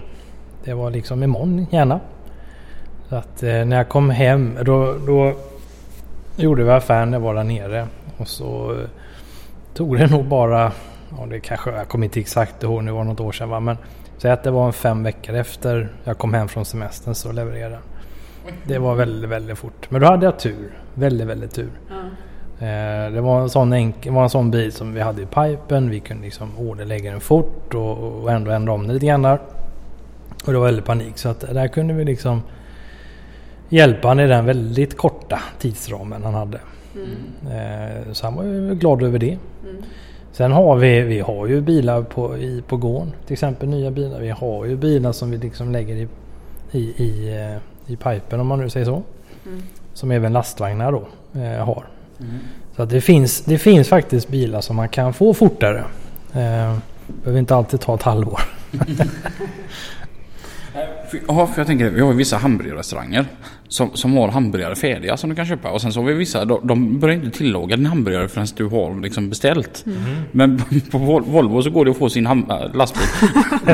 [0.63, 1.99] Det var liksom imorgon gärna.
[3.09, 5.33] Så att eh, när jag kom hem då, då
[6.35, 7.13] gjorde vi affären.
[7.13, 7.87] Jag var där nere.
[8.19, 8.87] Och så eh,
[9.73, 10.71] tog det nog bara,
[11.17, 13.59] ja det kanske, jag kommer inte exakt ihåg, det var något år sedan va.
[13.59, 13.77] Men
[14.17, 17.69] säg att det var en fem veckor efter jag kom hem från semestern så levererade
[17.75, 17.81] den.
[18.67, 19.91] Det var väldigt, väldigt fort.
[19.91, 20.73] Men då hade jag tur.
[20.93, 21.69] Väldigt, väldigt tur.
[22.59, 25.89] Eh, det var en, sån enk- var en sån bil som vi hade i pipen.
[25.89, 29.39] Vi kunde liksom orderlägga den fort och, och ändå ändra om den lite grann där.
[30.45, 31.17] Och det var väldigt panik.
[31.17, 32.41] Så att där kunde vi liksom
[33.69, 36.59] hjälpa han i den väldigt korta tidsramen han hade.
[37.43, 39.37] Eh, så han var ju glad över det.
[40.31, 43.13] Sen har vi, vi har ju bilar på, i, på gården.
[43.25, 44.19] Till exempel nya bilar.
[44.19, 46.07] Vi har ju bilar som vi liksom lägger i,
[46.71, 49.03] i, i, eh, i pipen om man nu säger så.
[49.93, 51.07] Som även lastvagnar då
[51.39, 51.85] eh, har.
[52.75, 55.83] Så att det, finns, det finns faktiskt bilar som man kan få fortare.
[56.33, 56.77] Eh,
[57.23, 58.41] behöver inte alltid ta ett halvår.
[61.09, 63.25] För, ja, för jag tänker, vi har ju vissa hamburgerrestauranger
[63.69, 65.71] som, som har hamburgare färdiga som du kan köpa.
[65.71, 68.65] Och sen så har vi vissa, de, de börjar inte tillaga din hamburgare förrän du
[68.65, 69.85] har liksom beställt.
[70.31, 70.57] Men
[70.91, 73.03] på Vol- Volvo så går det att få sin ham- äh, lastbil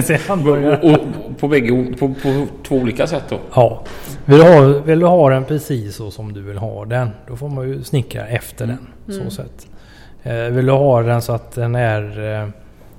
[0.81, 0.99] och, och
[1.39, 3.39] på, bägge, på, på två olika sätt då.
[3.55, 3.83] Ja.
[4.25, 7.09] Vill du, ha, vill du ha den precis så som du vill ha den.
[7.27, 8.87] Då får man ju snickra efter den.
[9.23, 9.67] Så sätt.
[10.23, 12.49] Eh, vill du ha den så att den är eh,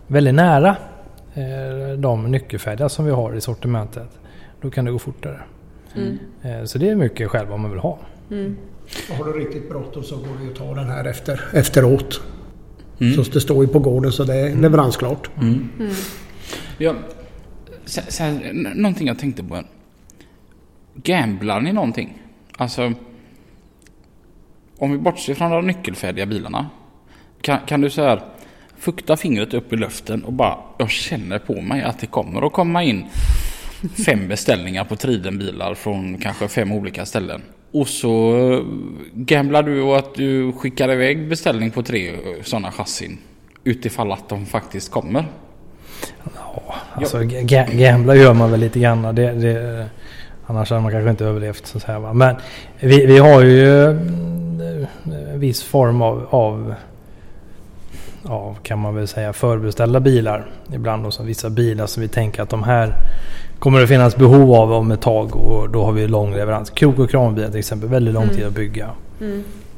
[0.06, 0.76] väldigt nära
[1.34, 4.08] eh, de nyckelfärdiga som vi har i sortimentet.
[4.60, 5.40] Då kan det gå fortare.
[6.42, 7.98] Eh, så det är mycket själv vad man vill ha.
[9.18, 12.20] Har du riktigt bråttom så går det ju att ta den här efter, efteråt.
[13.16, 15.30] Så det står ju på gården så det är leveransklart.
[16.78, 16.94] Ja,
[17.84, 19.62] sen, sen, n- någonting jag tänkte på.
[20.94, 22.22] Gamblar ni någonting?
[22.56, 22.92] Alltså,
[24.78, 26.66] om vi bortser från de nyckelfärdiga bilarna.
[27.40, 28.22] Kan, kan du så här
[28.78, 32.52] fukta fingret upp i luften och bara, jag känner på mig att det kommer att
[32.52, 33.04] komma in
[34.06, 37.42] fem beställningar på Tridenbilar från kanske fem olika ställen.
[37.72, 38.60] Och så eh,
[39.12, 42.12] gamblar du och att du skickar iväg beställning på tre
[42.42, 43.18] sådana chassin.
[43.64, 45.24] Utifall att de faktiskt kommer.
[46.92, 49.02] Alltså ga- gambla gör man väl lite grann.
[49.14, 49.86] Det, det,
[50.46, 51.66] annars hade man kanske inte överlevt.
[51.66, 52.12] Så säga, va?
[52.12, 52.36] Men
[52.80, 54.86] vi, vi har ju en
[55.40, 56.74] viss form av, av,
[58.24, 60.46] av, kan man väl säga, förbeställda bilar.
[60.72, 62.94] Ibland också vissa bilar som vi tänker att de här
[63.58, 66.70] kommer det finnas behov av om ett tag och då har vi lång leverans.
[66.70, 68.90] Krok och kranbilar till exempel, väldigt lång tid att bygga.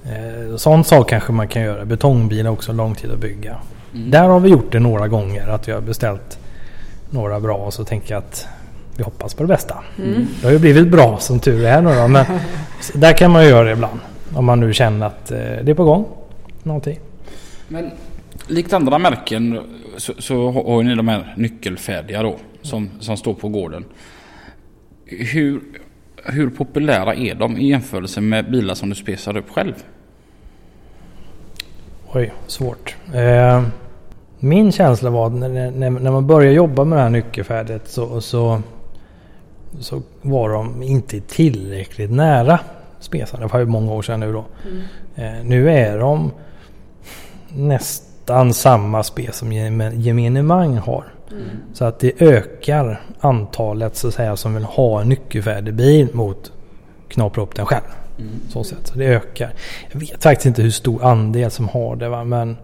[0.05, 1.85] Eh, Sån sak kanske man kan göra.
[1.85, 3.57] Betongbilar också lång tid att bygga.
[3.93, 5.49] Där har vi gjort det några gånger.
[5.49, 6.39] Att vi har beställt
[7.11, 8.47] några bra och så tänker jag att
[8.97, 9.74] vi hoppas på det bästa.
[10.41, 12.09] Det har ju blivit bra som tur är nu då.
[12.09, 12.24] Men
[12.95, 14.01] där kan man ju göra det ibland.
[14.35, 16.05] Om man nu känner att eh, det är på gång.
[16.62, 16.99] Någonting.
[17.68, 17.91] Men
[18.47, 19.61] likt andra märken
[19.97, 23.84] så, så har har ni de här nyckelfärdiga då som, som står på gården.
[25.04, 25.61] Hur,
[26.24, 29.74] hur populära är de i jämförelse med bilar som du spesar upp själv?
[32.12, 32.96] Oj, svårt.
[33.14, 33.62] Eh,
[34.38, 38.20] min känsla var att när, när, när man började jobba med det här nyckelfärdigt så,
[38.20, 38.62] så,
[39.80, 42.61] så var de inte tillräckligt nära
[43.00, 43.46] spesarna.
[43.46, 44.44] Det var ju många år sedan nu då.
[45.16, 46.30] Eh, nu är de
[47.48, 51.04] nästan samma spes som gem- gemene man har.
[51.72, 56.53] Så att det ökar antalet så att säga, som vill ha en nyckelfärdig bil mot
[57.09, 57.85] knapra upp den själv.
[58.49, 58.79] Så, sätt.
[58.87, 59.51] så det ökar.
[59.93, 62.24] Jag vet faktiskt inte hur stor andel som har det va?
[62.24, 62.57] men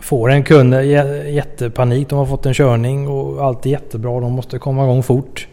[0.00, 4.32] Får en kund jä- jättepanik, de har fått en körning och allt är jättebra, de
[4.32, 5.48] måste komma igång fort.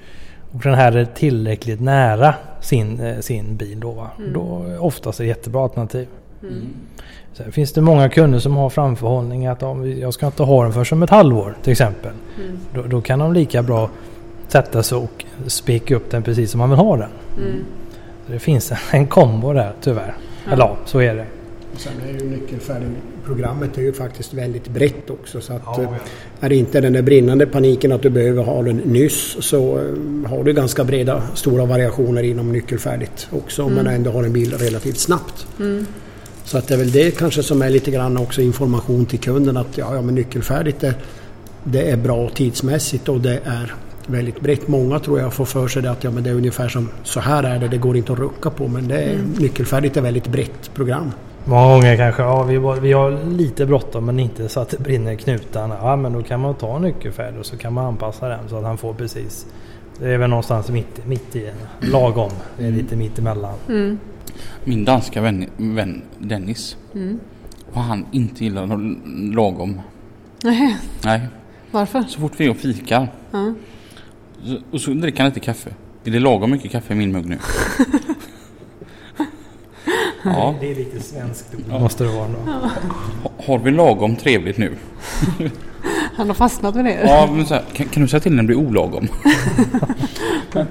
[0.51, 3.91] Och den här är tillräckligt nära sin, eh, sin bil då.
[3.91, 4.09] Va?
[4.33, 6.07] Då är oftast ett jättebra alternativ.
[7.33, 10.73] Sen finns det många kunder som har framförhållning att om jag ska inte ha den
[10.73, 12.11] för som ett halvår till exempel.
[12.73, 13.89] Då, då kan de lika bra
[14.47, 17.09] sätta sig och spika upp den precis som man vill ha den.
[18.25, 20.13] Så det finns en, en kombo där tyvärr.
[20.51, 21.25] Eller ja, så är det.
[21.77, 25.41] Sen är ju nyckelfärdigprogrammet är ju faktiskt väldigt brett också.
[25.41, 25.89] Så att Ja, eh,
[26.39, 30.29] är det inte den där brinnande paniken att du behöver ha den nyss så eh,
[30.29, 34.53] har du ganska breda, stora variationer inom nyckelfärdigt också om man ändå har en bil
[34.53, 35.47] relativt snabbt.
[36.49, 39.57] Så att det är väl det kanske som är lite grann också information till kunden
[39.57, 40.93] att ja, ja men nyckelfärdigt är,
[41.63, 43.73] det är bra tidsmässigt och det är
[44.07, 44.67] väldigt brett.
[44.67, 47.19] Många tror jag får för sig det att ja, men det är ungefär som så
[47.19, 50.27] här är det, det går inte att rucka på men det är, nyckelfärdigt är väldigt
[50.27, 51.11] brett program.
[51.45, 55.11] Många gånger kanske, ja vi, vi har lite bråttom men inte så att det brinner
[55.11, 55.77] i knutarna.
[55.81, 58.57] Ja men då kan man ta en nyckelfärd och så kan man anpassa den så
[58.57, 59.45] att han får precis.
[59.99, 62.31] Det är väl någonstans mitt, mitt i, lagom.
[62.57, 63.53] Det är lite mitt emellan.
[64.63, 66.77] Min danska vän, vän Dennis.
[67.73, 68.67] Och han inte gillar
[69.35, 69.81] lagom.
[70.43, 70.75] Nej,
[71.05, 71.21] Nej,
[71.71, 72.03] varför?
[72.07, 73.07] så fort vi är och fikar.
[73.31, 73.53] Ja.
[74.43, 75.69] Så, och så dricker han inte kaffe.
[76.05, 77.37] Är det lagom mycket kaffe i min mugg nu?
[80.23, 80.55] ja.
[80.59, 81.81] Det är lite svenskt ord.
[81.81, 82.37] Måste det vara då.
[82.51, 82.71] Ha-
[83.45, 84.75] Har vi lagom trevligt nu?
[86.15, 86.99] Han har fastnat med det.
[87.03, 89.07] Ja, men så här, kan, kan du säga till när det blir olagom?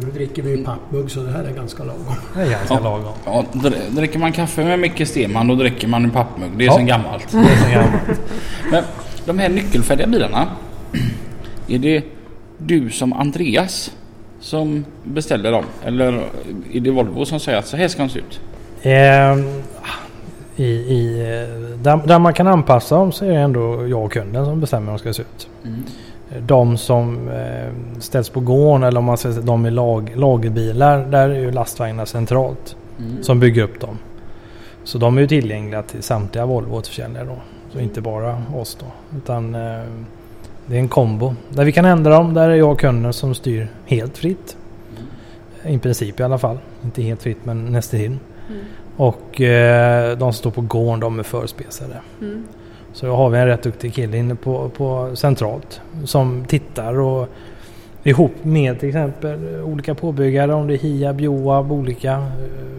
[0.00, 2.14] Och nu dricker vi ju pappmugg så det här är ganska lagom.
[2.34, 2.80] Det är ganska Ja.
[2.80, 3.12] lagom.
[3.24, 6.50] Ja, dr- dricker man kaffe med Micke Stenman då dricker man en pappmugg.
[6.56, 6.74] Det är Ja.
[6.76, 7.32] sen gammalt.
[7.32, 8.20] Det är så gammalt.
[8.70, 8.84] Men
[9.26, 10.46] de här nyckelfärdiga bilarna.
[11.68, 12.02] Är det
[12.58, 13.92] du som Andreas
[14.40, 15.64] som beställer dem?
[15.84, 16.12] Eller
[16.72, 18.40] är det Volvo som säger att så här ska de se ut?
[18.82, 19.62] Ehm,
[20.56, 24.12] i, i, eh, där, där man kan anpassa dem så är det ändå jag och
[24.12, 25.48] kunden som bestämmer hur de ska se ut.
[26.38, 31.28] De som eh, ställs på gården eller om man säger de i lag, lagerbilar, där
[31.28, 33.22] är ju lastvagnar centralt Mm.
[33.22, 33.98] som bygger upp dem.
[34.84, 37.36] Så de är ju tillgängliga till samtliga Volvo-återförsäljare då.
[37.72, 38.86] Så inte bara oss då.
[39.18, 39.82] Utan eh,
[40.66, 41.34] det är en kombo.
[41.48, 44.56] Där vi kan ändra dem, där är jag och kunden som styr helt fritt.
[45.64, 46.58] I princip i alla fall.
[46.84, 48.06] Inte helt fritt men nästan till.
[48.06, 48.60] Mm.
[48.96, 52.00] Och eh, de som står på gården de är förspesade.
[52.20, 52.46] Mm.
[52.92, 57.28] Så har vi en rätt duktig kille inne på, på centralt som tittar och
[58.02, 62.26] ihop med till exempel olika påbyggare om det är Hiab, Joab, olika.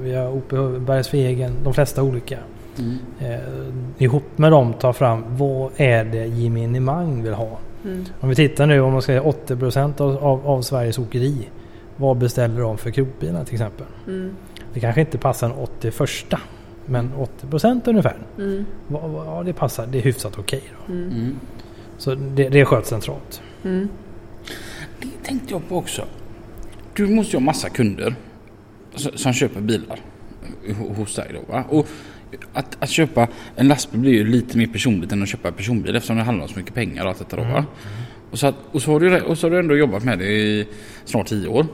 [0.01, 0.49] Vi har OP
[0.79, 2.37] Bergsvegen, de flesta olika.
[2.79, 2.97] Mm.
[3.19, 7.59] Eh, ihop med dem ta fram vad är det gemene man vill ha.
[7.85, 8.05] Mm.
[8.19, 11.49] Om vi tittar nu om man ska säga 80% av, av, av Sveriges åkeri.
[11.95, 13.85] Vad beställer de för krokbilar till exempel?
[14.07, 14.35] Mm.
[14.73, 15.93] Det kanske inte passar en 81
[16.85, 17.11] men
[17.51, 18.15] 80% ungefär.
[18.37, 18.65] Mm.
[18.87, 19.87] Va- va- Ja, det passar.
[19.87, 20.93] Det är hyfsat okej då.
[20.93, 21.09] Mm.
[21.09, 21.35] Mm.
[21.97, 23.41] Så det, det sköts centralt.
[23.63, 23.87] Mm.
[24.99, 26.05] Det tänkte jag på också.
[26.95, 28.15] Du måste ju ha massa kunder
[28.95, 29.99] som, som köper bilar
[30.65, 31.63] ho- hos dig då va?
[31.69, 31.87] Och
[32.53, 35.95] att, att köpa en lastbil blir ju lite mer personligt än att köpa en personbil
[35.95, 37.65] eftersom det handlar om så mycket pengar och allt detta då va?
[38.31, 40.25] Och så, att, och, så har du, och så har du ändå jobbat med det
[40.31, 40.67] i
[41.05, 41.65] snart tio år.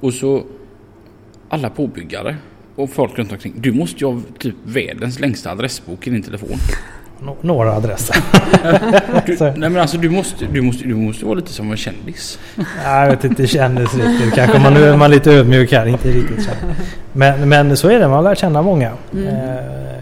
[0.00, 0.44] Och så
[1.48, 2.36] alla påbyggare
[2.76, 3.54] och folk runt omkring.
[3.56, 6.58] Du måste ju ha typ världens längsta adressbok i din telefon.
[7.22, 8.16] Nå- några adresser.
[9.26, 12.38] Du, nej men alltså du måste, du måste, du måste vara lite som en kändis.
[12.84, 14.34] Jag vet inte, det kändes riktigt.
[14.34, 15.86] Kanske man, nu är man lite ödmjuk här.
[15.86, 16.50] Inte riktigt så.
[17.12, 18.08] Men, men så är det.
[18.08, 18.92] Man lär känna många.
[19.12, 19.26] Mm.
[19.26, 19.94] Eh,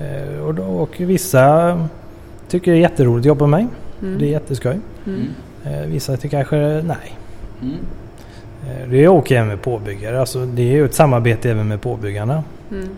[0.00, 1.88] eh, och, och vissa
[2.48, 3.68] tycker det är jätteroligt att jobba med mig.
[4.02, 4.18] Mm.
[4.18, 4.78] Det är jätteskoj.
[5.06, 5.28] Mm.
[5.64, 6.56] Eh, vissa tycker kanske
[6.86, 7.16] nej.
[8.62, 10.20] Eh, det är okej även med påbyggare.
[10.20, 12.44] Alltså, det är ju ett samarbete även med påbyggarna.
[12.70, 12.88] Mm.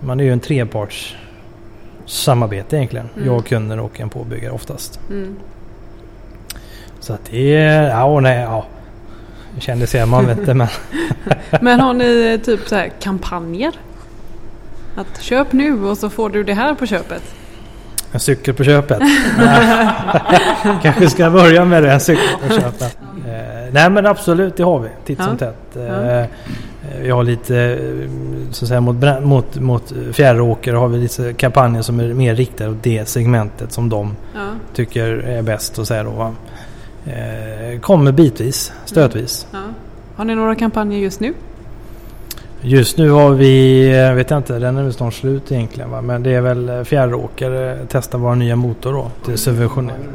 [0.00, 1.16] Man är ju en treparts
[2.06, 3.08] samarbete egentligen.
[3.16, 3.26] Mm.
[3.26, 5.00] Jag, kunden och en påbyggare oftast.
[5.10, 5.36] Mm.
[7.00, 7.88] Så att det är...
[7.88, 8.66] Ja, nej, ja.
[9.58, 10.68] Kände ser man vet men...
[11.60, 13.72] Men har ni eh, typ så här kampanjer?
[14.96, 17.22] Att köp nu och så får du det här på köpet.
[18.12, 18.98] En cykel på köpet.
[20.82, 22.98] Kanske ska börja med det, en cykel på köpet.
[23.66, 25.76] Eh, nej men absolut, det har vi titt som tätt.
[25.76, 26.20] Eh, Ja.
[26.20, 26.26] eh,
[27.02, 28.08] Vi har lite, eh,
[28.50, 32.70] så att säga mot, mot, mot fjärråker har vi lite kampanjer som är mer riktade
[32.70, 34.40] åt det segmentet som de Ja.
[34.74, 36.10] tycker är bäst att säga då.
[36.10, 36.32] va.
[37.06, 39.46] Eh, kommer bitvis, stötvis.
[39.52, 39.58] Ja.
[40.16, 41.34] Har ni några kampanjer just nu?
[42.60, 46.00] Just nu har vi, vet jag inte, den är väl snart slut egentligen va?
[46.00, 50.06] Men det är väl eh, fjärråker eh, testar vår nya motor då till subventionering.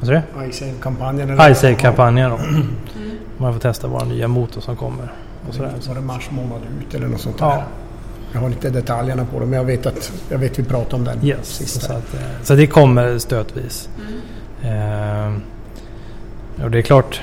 [0.00, 0.48] Vad sa du?
[0.48, 1.30] iSafe-kampanjen.
[1.40, 2.38] Highsale-kampanjen då.
[3.38, 5.12] Man får testa vår nya motor som kommer.
[5.48, 5.72] Och sådär.
[5.88, 7.46] Var det mars månad ut eller något sånt där?
[7.46, 7.62] Ja.
[8.32, 11.04] Jag har inte detaljerna på det men jag vet att jag vet vi pratade om
[11.04, 11.46] den Yes.
[11.46, 11.82] sist.
[11.82, 13.88] Så, att, eh, så det kommer stötvis.
[14.62, 15.32] Eh,
[16.64, 17.20] och det är klart.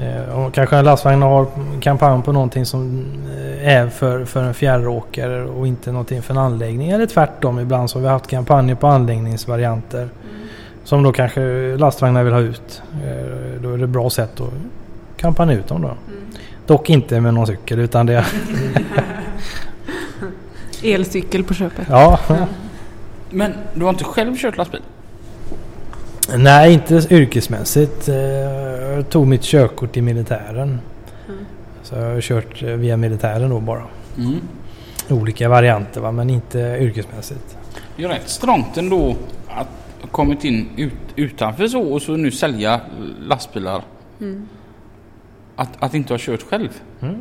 [0.00, 1.46] Eh, kanske en lastvagn har
[1.80, 3.04] kampanj på någonting som
[3.62, 6.90] eh, är för, för en fjärråkare och inte någonting för en anläggning.
[6.90, 7.58] Eller tvärtom.
[7.60, 10.08] Ibland så har vi haft kampanjer på anläggningsvarianter.
[10.86, 11.40] Som då kanske
[11.76, 12.82] lastvagnar vill ha ut.
[13.04, 14.48] Eh, då är det ett bra sätt att
[15.16, 15.94] kampanja ut dem då.
[16.66, 18.24] Dock inte med någon cykel utan det...
[20.82, 21.86] Elcykel på köpet.
[21.90, 22.18] ja.
[23.30, 24.82] Men du har inte själv kört lastbil?
[26.36, 28.08] Nej, inte yrkesmässigt.
[28.08, 30.80] Eh, Jag tog mitt körkort i militären.
[31.82, 33.82] Så jag har kört eh, via militären då bara.
[34.18, 34.40] Mm.
[35.10, 37.56] Olika varianter va, men inte yrkesmässigt.
[37.96, 39.16] Det är rätt strångt ändå
[39.48, 39.68] att
[40.10, 42.80] kommit in ut, utanför så och så nu sälja
[43.20, 43.82] lastbilar.
[45.56, 46.68] Att, att inte ha kört själv.
[47.00, 47.16] Mm.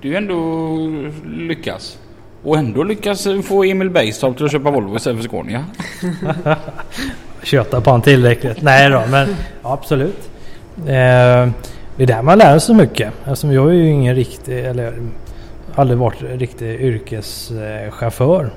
[0.00, 0.76] Det är ju ändå
[1.26, 1.98] lyckas.
[2.42, 5.64] Och ändå lyckas få Emil Bergstorp till att köpa Volvo istället för Scania.
[7.42, 8.62] Köta på en tillräckligt.
[8.62, 9.28] Nej då, men
[9.62, 10.30] ja, absolut.
[10.76, 11.48] Eh,
[11.96, 13.12] det är där man lär sig så mycket.
[13.24, 14.94] Alltså, jag är ju ingen riktig, eller
[15.74, 18.50] aldrig varit riktig yrkeschaufför.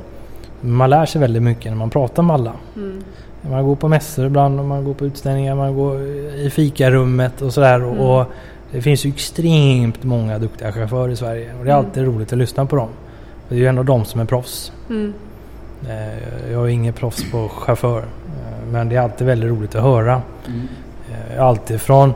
[0.61, 2.53] Man lär sig väldigt mycket när man pratar med alla.
[2.75, 3.03] Mm.
[3.49, 6.01] Man går på mässor ibland och man går på utställningar, man går
[6.35, 7.83] i fikarummet och sådär.
[7.83, 8.05] Och, Mm.
[8.05, 8.25] och
[8.71, 11.49] det finns ju extremt många duktiga chaufförer i Sverige.
[11.59, 11.85] Och det är Mm.
[11.85, 12.89] alltid roligt att lyssna på dem.
[13.49, 14.71] Det är ju ändå de som är proffs.
[14.89, 15.13] Mm.
[15.89, 17.99] Eh, Jag är ingen proffs på chaufför.
[17.99, 20.21] eh, Men det är alltid väldigt roligt att höra.
[20.47, 20.67] Mm.
[21.37, 22.13] Eh, Allt ifrån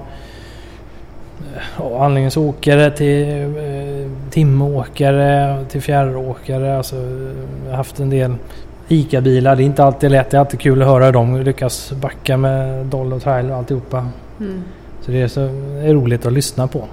[1.99, 3.53] anläggningsåkare till
[4.29, 6.77] timåkare till fjärråkare.
[6.77, 6.95] Alltså,
[7.65, 8.35] jag har haft en del
[8.87, 9.55] ICA-bilar.
[9.55, 10.29] Det är inte alltid lätt.
[10.29, 13.57] Det är alltid kul att höra hur de lyckas backa med doll och trailer och
[13.57, 14.07] alltihopa.
[14.39, 14.63] Mm.
[15.01, 16.87] Så det är, så, är roligt att lyssna på.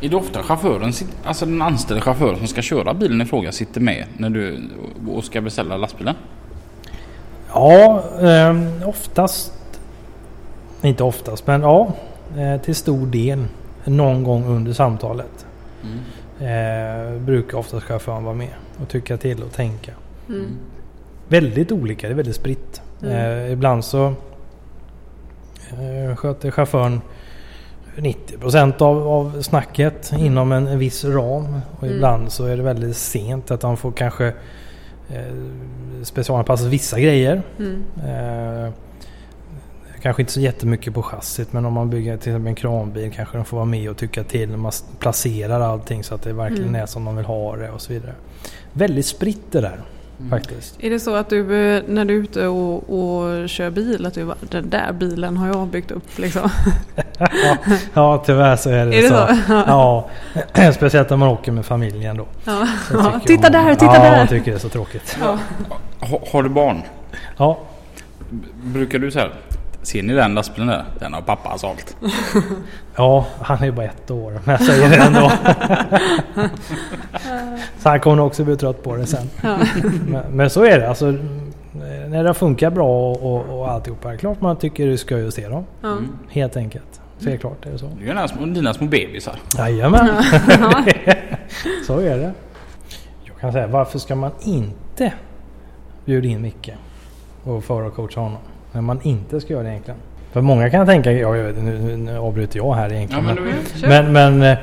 [0.00, 0.92] Är det ofta chauffören,
[1.24, 4.68] alltså den anställde chauffören som ska köra bilen i fråga sitter med när du
[5.08, 6.14] och ska beställa lastbilen?
[7.54, 9.52] Ja, eh, oftast.
[10.82, 11.92] Inte oftast, men ja.
[12.36, 13.44] Eh, till stor del.
[13.84, 15.46] Någon gång under samtalet.
[15.82, 17.14] Mm.
[17.14, 19.92] Eh, brukar oftast chauffören vara med och tycka till och tänka.
[20.28, 20.56] Mm.
[21.28, 22.82] Väldigt olika, det är väldigt spritt.
[23.02, 23.12] Mm.
[23.46, 24.06] Eh, ibland så
[25.70, 27.00] eh, sköter chauffören
[27.96, 31.60] 90% av, av snacket inom en, en viss ram.
[31.76, 31.94] Och Mm.
[31.96, 34.26] ibland så är det väldigt sent att han får kanske
[35.08, 35.22] eh,
[36.02, 37.42] specialanpassa vissa grejer.
[37.58, 37.82] Mm.
[38.06, 38.72] Eh,
[40.02, 43.38] kanske inte så jättemycket på chassit men om man bygger till exempel en kranbil kanske
[43.38, 46.68] de får vara med och tycka till när man placerar allting så att det verkligen
[46.68, 46.82] Mm.
[46.82, 48.14] är som de vill ha det och så vidare.
[48.72, 49.80] Väldigt spritt det där
[50.18, 50.30] Mm.
[50.30, 50.76] faktiskt.
[50.78, 54.14] Är det så att du eh, när du är ute och, och kör bil att
[54.14, 56.50] du bara, den där bilen har jag byggt upp liksom?
[57.18, 57.56] ja,
[57.94, 59.26] ja tyvärr så är det, Är det så.
[59.46, 59.52] så?
[59.66, 62.26] Ja, speciellt när man åker med familjen då.
[62.44, 62.66] Ja.
[62.88, 64.16] Så Ja, titta där, titta ja, där!
[64.16, 65.16] man tycker det är så tråkigt.
[65.20, 65.38] Ja.
[66.00, 66.82] Ha, har du barn?
[67.36, 67.58] Ja,
[68.62, 69.28] Brukar du säga
[69.86, 70.84] Ser ni den lastbilen där?
[70.98, 71.96] Den har pappa sålt.
[72.96, 75.32] ja, han är ju bara ett år men jag säger det ändå.
[77.78, 79.30] så han kommer också bli trött på det sen.
[80.06, 80.88] Men, men så är det.
[80.88, 81.14] Alltså,
[82.08, 84.08] när det funkar bra och, och alltihopa.
[84.08, 85.64] Det är klart man tycker det är skoj att se dem.
[85.82, 86.08] Mm.
[86.28, 87.00] Helt enkelt.
[87.18, 87.86] Så är det klart det är så.
[87.86, 89.36] Det är dina små, dina små bebisar.
[89.58, 90.08] Jajamän.
[90.60, 90.84] Ja.
[91.86, 92.32] så är det.
[93.24, 95.12] Jag kan säga varför ska man inte
[96.04, 96.70] bjuda in Micke
[97.44, 98.40] och förarcoacha honom?
[98.76, 100.00] När man inte ska göra det egentligen.
[100.32, 103.24] För många kan tänka, ja, jag vet, nu, nu, nu avbryter jag här Ja, egentligen.
[103.24, 103.38] men
[103.82, 104.58] men, men, men eh,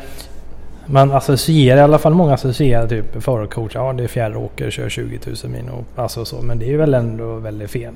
[0.85, 5.19] man associerar, i alla fall många associerar typ förarcoach, ja det är fjärråkare, kör 20
[5.25, 6.41] 000 min och alltså så.
[6.41, 7.93] Men det är ju väl ändå väldigt fel.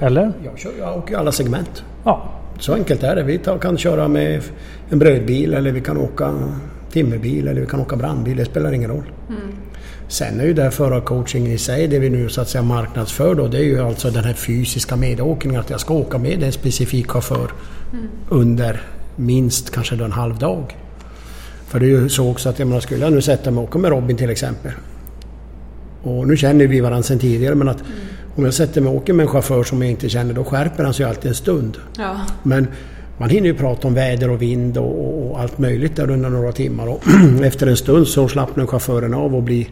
[0.00, 0.32] Eller?
[0.44, 1.84] Jag, kör, jag åker ju alla segment.
[2.04, 2.22] Ja.
[2.58, 3.22] Så enkelt är det.
[3.22, 4.42] Vi tar, kan köra med
[4.90, 6.34] en brödbil eller vi kan åka
[6.90, 8.36] timmerbil eller vi kan åka brandbil.
[8.36, 9.04] Det spelar ingen roll.
[10.12, 13.48] Sen är ju det förarcoachingen i sig, det vi nu så att säga marknadsför då,
[13.48, 15.60] det är ju alltså den här fysiska medåkningen.
[15.60, 17.52] Att jag ska åka med en specifik chaufför
[18.28, 18.82] under
[19.16, 20.76] minst kanske då en halv dag.
[21.66, 23.68] För det är ju så också att jag menar, skulle jag nu sätta mig och
[23.68, 24.72] åka med Robin till exempel.
[26.02, 27.82] Och nu känner vi varandra sedan tidigare men att
[28.36, 30.84] om jag sätter mig och åker med en chaufför som jag inte känner då skärper
[30.84, 31.76] han sig alltid en stund.
[31.98, 32.20] Ja.
[32.42, 32.68] Men
[33.18, 36.52] man hinner ju prata om väder och vind och, och allt möjligt där under några
[36.52, 36.86] timmar.
[36.86, 37.02] Och
[37.42, 39.66] efter en stund så slappnar chauffören av och blir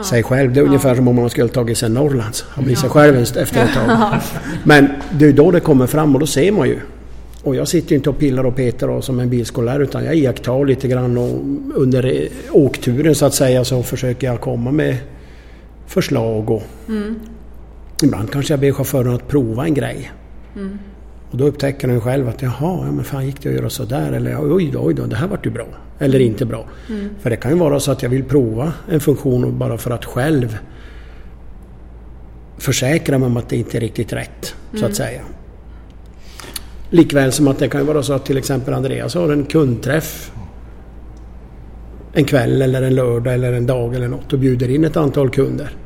[0.00, 0.52] sig själv.
[0.52, 2.44] Det är ungefär som om man skulle tagit sig Norrlands.
[2.48, 4.20] Han blir sig själv efter ett tag.
[4.64, 4.88] Men
[5.18, 6.78] det är då det kommer fram och då ser man ju.
[7.42, 10.64] Och jag sitter inte och pillar och petar och som en bilskollär utan jag iakttar
[10.64, 11.30] lite grann och
[11.74, 14.96] under eh, åkturen så att säga så försöker jag komma med
[15.86, 16.62] förslag och
[18.02, 20.10] ibland kanske jag ber chauffören att prova en grej.
[21.32, 24.12] Och då upptäcker den själv att jaha, ja, men fan gick det att göra sådär?
[24.12, 25.66] Eller oj då, oj då, det här vart ju bra.
[25.98, 26.66] Eller inte bra.
[27.20, 30.04] För det kan ju vara så att jag vill prova en funktion bara för att
[30.04, 30.58] själv
[32.58, 35.20] försäkra mig om att det inte är riktigt rätt, så att säga.
[36.90, 40.32] Likväl som att det kan vara så att till exempel Andreas har en kundträff
[42.12, 45.30] en kväll eller en lördag eller en dag eller något och bjuder in ett antal
[45.30, 45.76] kunder.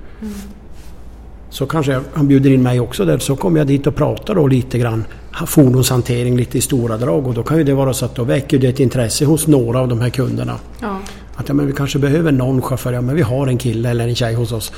[1.57, 4.35] Så kanske jag, han bjuder in mig också där så kommer jag dit och pratar
[4.35, 5.05] då lite grann
[5.39, 8.25] ha- fordonshantering lite i stora drag och då kan ju det vara så att då
[8.25, 10.59] väcker det ett intresse hos några av de här kunderna.
[10.81, 10.99] Ja.
[11.35, 14.09] Att ja, men vi kanske behöver någon chaufför, ja men vi har en kille eller
[14.09, 14.73] en tjej hos oss.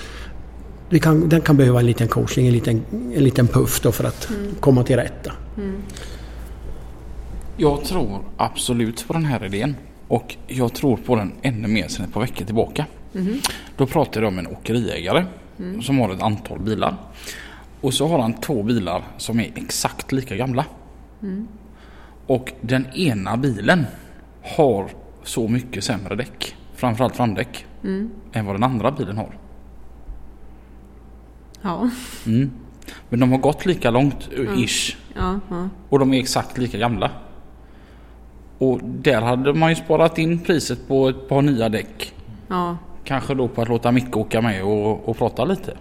[0.89, 2.83] Vi kan, den kan behöva en liten coaching, en liten,
[3.15, 4.29] en liten puff då för att
[4.61, 5.33] komma till rätta.
[7.57, 9.77] Jag tror absolut på den här idén.
[10.09, 12.85] Och jag tror på den ännu mer sedan ett par veckor tillbaka.
[13.77, 15.25] Då pratade jag med en åkeriägare
[15.83, 16.97] som har ett antal bilar.
[17.81, 20.65] Och så har han två bilar som är exakt lika gamla.
[22.27, 23.87] Och den ena bilen
[24.57, 24.91] har
[25.23, 27.67] så mycket sämre däck, framförallt framdäck,
[28.33, 29.39] än vad den andra bilen har.
[31.63, 31.91] Ja.
[32.27, 32.51] Mm.
[33.09, 34.97] Men de har gått lika långt, ish.
[35.15, 35.41] Ja.
[35.49, 35.69] Ja.
[35.89, 37.11] Och de är exakt lika gamla.
[38.59, 42.15] Och där hade man ju sparat in priset på ett par nya däck.
[42.49, 42.77] Ja.
[43.09, 45.73] Kanske då på att låta Micke åka med och, och prata lite.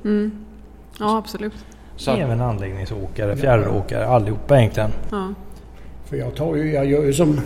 [1.00, 1.54] ja, absolut.
[1.96, 4.92] Så att, Även anläggningsåkare, fjärråkare, allihopa egentligen.
[5.12, 5.34] Ja.
[6.06, 7.42] För jag, tar ju, jag gör ju som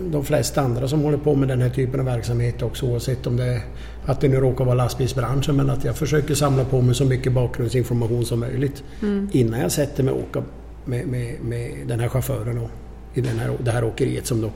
[0.00, 3.36] de flesta andra som håller på med den här typen av verksamhet också oavsett om
[3.36, 3.60] det är
[4.06, 7.32] att det nu råkar vara lastbilsbranschen men att jag försöker samla på mig så mycket
[7.32, 8.84] bakgrundsinformation som möjligt
[9.32, 10.42] innan jag sätter mig och åker
[10.84, 12.70] med, med, med den här chauffören och
[13.14, 14.50] i den här, det här åkeriet som då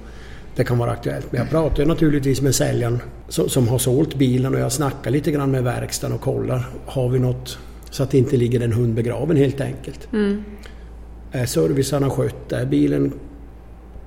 [0.58, 1.32] det kan vara aktuellt.
[1.32, 5.10] Men jag pratar ju naturligtvis med säljaren som, som har sålt bilen och jag snackar
[5.10, 6.68] lite grann med verkstaden och kollar.
[6.86, 7.58] Har vi något
[7.90, 10.08] så att det inte ligger en hund begraven helt enkelt.
[10.12, 10.44] Mm.
[11.32, 12.52] Är servicarna skött?
[12.52, 13.12] Är bilen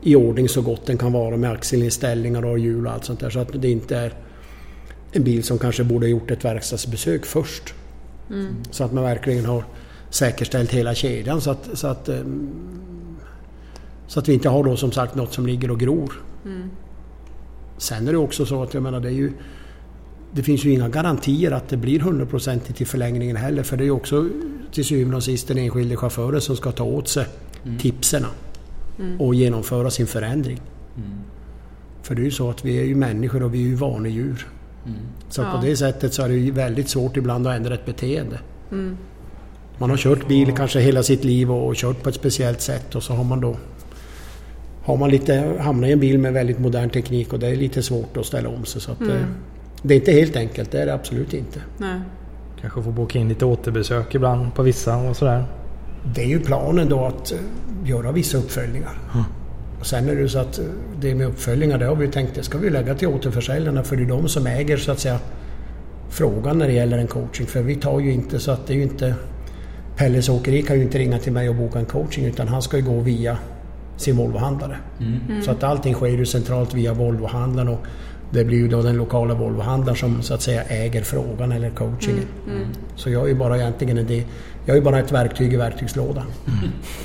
[0.01, 3.29] i ordning så gott den kan vara med axelinställningar och hjul och allt sånt där.
[3.29, 4.13] Så att det inte är
[5.11, 7.73] en bil som kanske borde ha gjort ett verkstadsbesök först.
[8.29, 8.55] Mm.
[8.71, 9.63] Så att man verkligen har
[10.09, 12.49] säkerställt hela kedjan så att, så att, ehm,
[14.07, 16.13] så att vi inte har då som sagt något som ligger och gror.
[16.45, 16.69] Mm.
[17.77, 19.31] Sen är det också så att jag menar det är ju
[20.33, 23.85] det finns ju inga garantier att det blir hundraprocentigt i förlängningen heller för det är
[23.85, 24.29] ju också
[24.71, 27.25] till syvende och sist den enskilde chauffören som ska ta åt sig
[27.79, 28.27] tipserna
[29.19, 30.61] och genomföra sin förändring.
[32.01, 34.47] För det är ju så att vi är ju människor och vi är ju vanedjur.
[35.29, 35.51] Så Ja.
[35.51, 38.39] på det sättet så är det ju väldigt svårt ibland att ändra ett beteende.
[38.71, 38.97] Mm.
[39.77, 43.03] Man har kört bil kanske hela sitt liv och kört på ett speciellt sätt och
[43.03, 43.57] så har man då
[44.83, 47.83] har man lite, hamnat i en bil med väldigt modern teknik och det är lite
[47.83, 48.81] svårt att ställa om sig.
[48.81, 49.11] Så att, Mm.
[49.17, 49.23] eh,
[49.81, 51.59] det är inte helt enkelt, det är det absolut inte.
[51.77, 51.99] Nej.
[52.61, 55.43] Kanske får boka in lite återbesök ibland på vissa och sådär.
[56.15, 57.37] Det är ju planen då att eh,
[57.85, 58.97] göra vissa uppföljningar.
[59.79, 60.65] Och sen är det ju så att eh,
[61.01, 63.95] det med uppföljningar, det har vi ju tänkt, det ska vi lägga till återförsäljarna för
[63.95, 65.19] det är de som äger så att säga
[66.09, 67.47] frågan när det gäller en coaching.
[67.47, 69.15] För vi tar ju inte så att det är ju inte
[69.97, 72.77] Pelles Åkeri kan ju inte ringa till mig och boka en coaching utan han ska
[72.77, 73.37] ju gå via
[74.01, 74.77] sin Volvohandlare.
[75.45, 77.79] Så att allting sker ju centralt via Volvohandlaren och
[78.31, 82.25] det blir ju då den lokala Volvohandlaren som så att säga äger frågan eller coachingen.
[82.95, 84.23] Så jag är ju bara egentligen en del,
[84.65, 86.25] jag är bara ett verktyg i verktygslådan.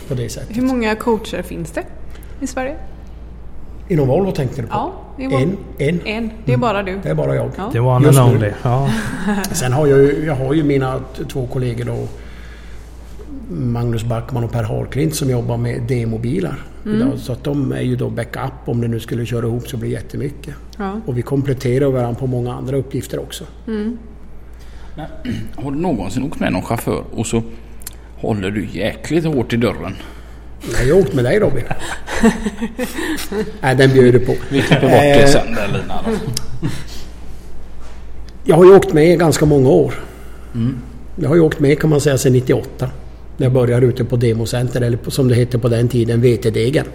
[0.08, 0.56] På det sättet.
[0.56, 1.82] Hur många coacher finns det
[2.40, 2.76] i Sverige?
[3.88, 4.74] Inom Volvo tänkte du på?
[4.74, 6.00] Ja, En, en.
[6.06, 6.30] En.
[6.44, 7.00] Det är bara du.
[7.02, 7.50] Det är bara jag.
[7.56, 7.70] Ja.
[7.72, 8.08] Det var nu.
[8.20, 8.50] only.
[8.62, 8.90] Ja.
[9.52, 12.08] Sen har jag ju, jag har ju mina två kollegor då
[13.50, 16.58] Magnus Backman och Per Harklint som jobbar med demobilar.
[16.94, 19.76] Idag, så att de är ju då backup om det nu skulle köra ihop så
[19.76, 20.54] blir det jättemycket.
[20.78, 21.00] Ja.
[21.06, 23.44] Och vi kompletterar varandra på många andra uppgifter också.
[23.64, 23.98] Men,
[25.64, 27.42] har du någonsin åkt med någon chaufför och så
[28.16, 29.94] håller du jäkligt hårt i dörren?
[30.72, 31.64] Nej, jag har åkt med dig Robin.
[33.60, 34.34] Nej, den bjöd på.
[34.48, 36.00] Vi klipper bort det Eh, sen där Lina.
[36.04, 36.10] Då.
[38.44, 39.94] Jag har ju åkt med i ganska många år.
[41.16, 42.90] Jag har ju åkt med kan man säga sedan 98.
[43.36, 46.86] När jag började ute på Democenter, eller som det hette på den tiden, VT-degen.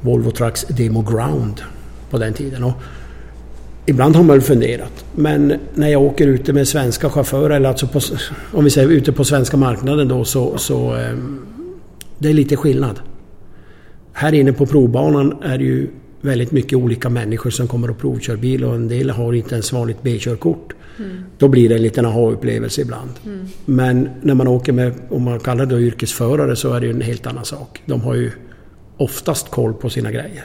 [0.00, 1.62] Volvo Trucks Demo Ground
[2.10, 2.64] på den tiden.
[2.64, 2.72] Och
[3.86, 5.04] ibland har man väl funderat.
[5.14, 8.00] Men när jag åker ute med svenska chaufförer, eller alltså på,
[8.52, 10.58] om vi säger ute på svenska marknaden då, så...
[10.58, 11.46] så ehm,
[12.18, 13.00] det är lite skillnad.
[14.12, 15.88] Här inne på provbanan är det ju
[16.22, 19.72] väldigt mycket olika människor som kommer och provkör bil och en del har inte ens
[19.72, 20.72] vanligt B-körkort.
[21.38, 23.10] Då blir det en liten aha-upplevelse ibland.
[23.64, 27.00] Men när man åker med, om man kallar det yrkesförare, så är det ju en
[27.00, 27.82] helt annan sak.
[27.86, 28.30] De har ju
[28.96, 30.44] oftast koll på sina grejer.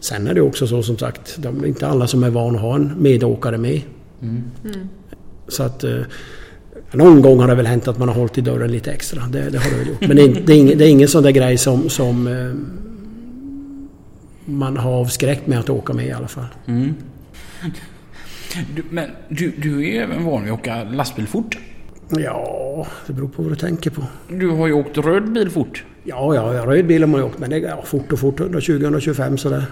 [0.00, 2.60] Sen är det också så som sagt, de är inte alla som är van att
[2.60, 3.80] ha en medåkare med.
[5.48, 5.84] Så att...
[5.84, 6.00] eh,
[6.92, 9.22] Någon gång har det väl hänt att man har hållit i dörren lite extra.
[9.26, 10.00] Det, det har det väl gjort.
[10.00, 12.52] Men det är, det är, ingen, det är ingen sån där grej som, som eh,
[14.44, 16.46] man har avskräckt med att åka med i alla fall.
[16.66, 16.94] Mm.
[18.74, 21.58] Du, men du, du är ju även van vid att åka lastbil fort.
[22.08, 24.02] Ja, det beror på vad du tänker på.
[24.28, 25.84] Du har ju åkt röd bil fort.
[26.04, 28.40] Ja, ja, röd bil har man ju åkt men det är ja, fort och fort.
[28.40, 29.64] 120-125 sådär.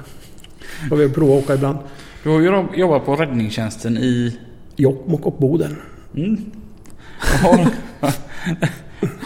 [0.89, 1.79] Får vi prova att åka ibland.
[2.23, 4.39] Du har ju jobbat på räddningstjänsten i...
[4.77, 5.77] Jokkmokk och Boden.
[6.17, 6.37] Mm.
[7.43, 7.69] Har,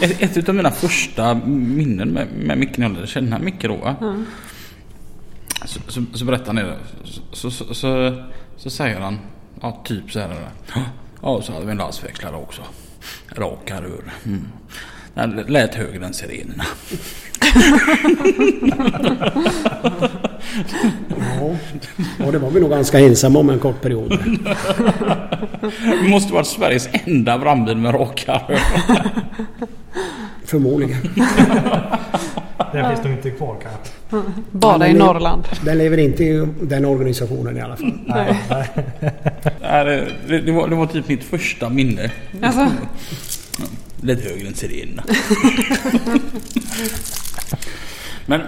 [0.03, 3.76] ett, ett av mina första minnen med, med Micke när jag kände Micke då.
[3.76, 4.24] Va?
[5.64, 6.76] Så, så, så berättar han det.
[7.32, 8.22] Så, så, så,
[8.56, 9.18] så säger han
[9.60, 10.48] ja, typ så här.
[11.22, 12.62] Ja, så hade vi en lastväxlare också.
[13.28, 14.12] Raka rör.
[14.24, 14.44] Mm.
[15.14, 16.64] Den lät högre än sirenerna.
[21.08, 21.56] Ja,
[22.26, 24.18] och det var vi nog ganska ensamma om en kort period.
[26.02, 28.60] Det måste varit Sveriges enda brandbil med raka rör.
[30.44, 31.14] Förmodligen.
[32.72, 34.03] Den finns nog inte kvar kanske.
[34.50, 35.48] Bara i Norrland.
[35.64, 37.92] Den lever inte i den organisationen i alla fall.
[38.06, 38.38] Nej.
[39.60, 42.10] Nej, det, var, det var typ mitt första minne.
[42.42, 42.66] Alltså,
[44.00, 45.02] Lite högre än sirenerna.
[48.26, 48.40] Men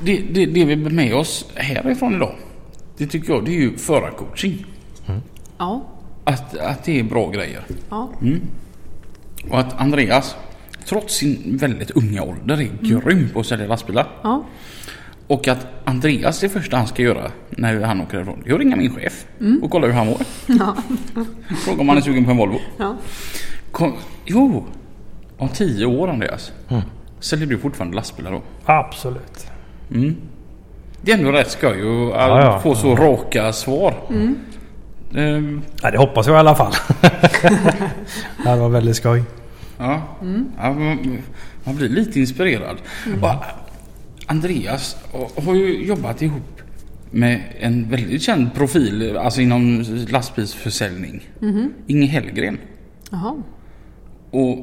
[0.00, 2.34] det, det, det vi bär med oss härifrån idag.
[2.96, 4.66] Det tycker jag det är ju förarcoaching.
[5.58, 5.82] ja.
[6.24, 7.64] Att, att det är bra grejer.
[7.90, 8.10] ja.
[9.50, 10.36] Och att Andreas
[10.86, 14.08] trots sin väldigt unga ålder är grym på att sälja lastbilar.
[14.22, 14.44] ja.
[15.30, 18.60] Och att Andreas det första han ska göra när han åker ifrån det är att
[18.60, 19.26] ringa min chef
[19.62, 20.20] och kolla hur han mår.
[20.46, 20.76] Ja.
[21.64, 22.58] Fråga om han är sugen på en Volvo.
[22.78, 22.96] ja.
[23.70, 23.92] Kom,
[24.24, 24.64] jo,
[25.38, 26.52] om tio år Andreas.
[27.20, 28.42] Säljer du fortfarande lastbilar då?
[28.64, 29.46] Absolut.
[29.94, 30.16] Mm.
[31.02, 32.60] Det är ändå rätt skoj att Ja, ja.
[32.60, 33.94] få så raka svar.
[35.14, 36.72] Ehm, Ja, det hoppas jag i alla fall.
[38.42, 39.22] det här var väldigt skoj.
[39.78, 40.02] Ja,
[40.58, 41.18] ja man,
[41.64, 42.76] man blir lite inspirerad.
[43.22, 43.28] Och
[44.30, 44.96] Andreas
[45.44, 46.60] har ju jobbat ihop
[47.10, 51.28] med en väldigt känd profil alltså inom lastbilsförsäljning.
[51.86, 52.58] Inge Hellgren.
[53.10, 53.42] Jaha.
[54.30, 54.58] Och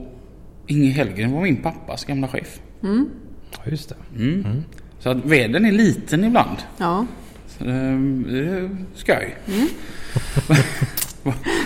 [0.67, 2.59] Inge Hellgren var min pappas gamla chef.
[3.51, 3.95] Ja, just det.
[4.99, 6.57] Så att världen är liten ibland.
[6.77, 7.05] Ja.
[7.47, 9.35] Så, ehm, det är skoj.
[9.45, 9.55] jag,
[10.55, 11.06] vet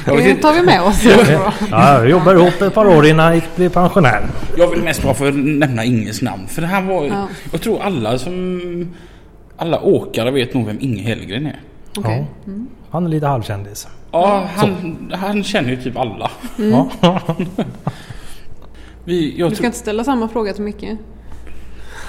[0.05, 1.03] Det inte, tar vi med oss.
[1.71, 4.27] Ja, jag jobbade ihop ett par år innan jag blev pensionär.
[4.57, 6.47] jag vill mest bara få nämna Inges namn.
[6.47, 7.05] För det här var...
[7.05, 7.27] Ja.
[7.51, 8.93] Jag tror alla som...
[9.57, 11.59] Alla åkare vet nog vem Inge Hellgren är.
[11.97, 12.25] Okej.
[12.45, 12.51] Ja.
[12.91, 13.87] Han är lite halvkändis.
[14.11, 16.31] Ja, han, han känner ju typ alla.
[16.57, 16.89] Ja.
[19.03, 20.85] Vi, jag Du ska inte ställa samma fråga till Micke.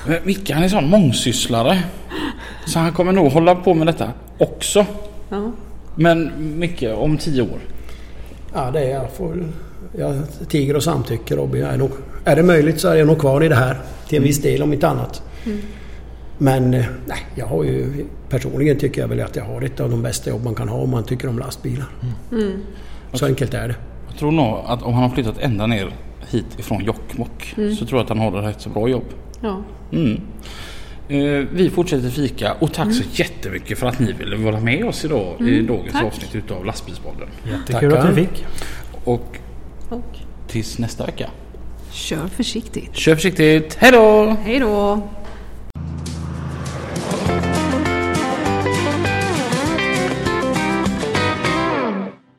[0.06, 1.82] Men Micke han är sån mångsysslare.
[2.66, 4.86] Så han kommer nog hålla på med detta också.
[5.28, 5.52] Ja.
[5.94, 7.58] Men Micke, om tio år.
[8.54, 9.12] Ja, det är jag.
[9.12, 9.44] Får,
[9.98, 10.14] jag
[10.48, 11.60] tiger och samtycker Robin.
[11.60, 11.90] Jag är, nog,
[12.24, 13.76] är det möjligt så är jag nog kvar i det här.
[14.08, 15.22] Till en viss del om inte annat.
[16.38, 19.90] Men eh, nej, jag har ju personligen tycker jag väl att jag har ett av
[19.90, 21.86] de bästa jobb man kan ha om man tycker om lastbilar.
[23.12, 23.76] Så enkelt är det.
[24.08, 25.92] Jag tror nog att om han har flyttat ända ner
[26.30, 29.04] hit ifrån Jokkmokk så tror jag att han har ett rätt så bra jobb.
[29.40, 29.62] Ja.
[31.14, 31.40] Mm.
[31.40, 35.04] Eh, vi fortsätter fika och tack så jättemycket för att ni ville vara med oss
[35.04, 36.04] idag i dagens tack.
[36.04, 37.28] avsnitt utav Lastbilspodden.
[37.50, 38.08] Jättekul Tackar.
[38.08, 38.44] att vi fick.
[39.04, 39.36] Och
[39.88, 40.16] Och
[40.48, 41.30] tills nästa vecka.
[41.90, 42.96] kör försiktigt.
[42.96, 44.36] Kör försiktigt, hejdå!
[44.44, 45.02] Hej då!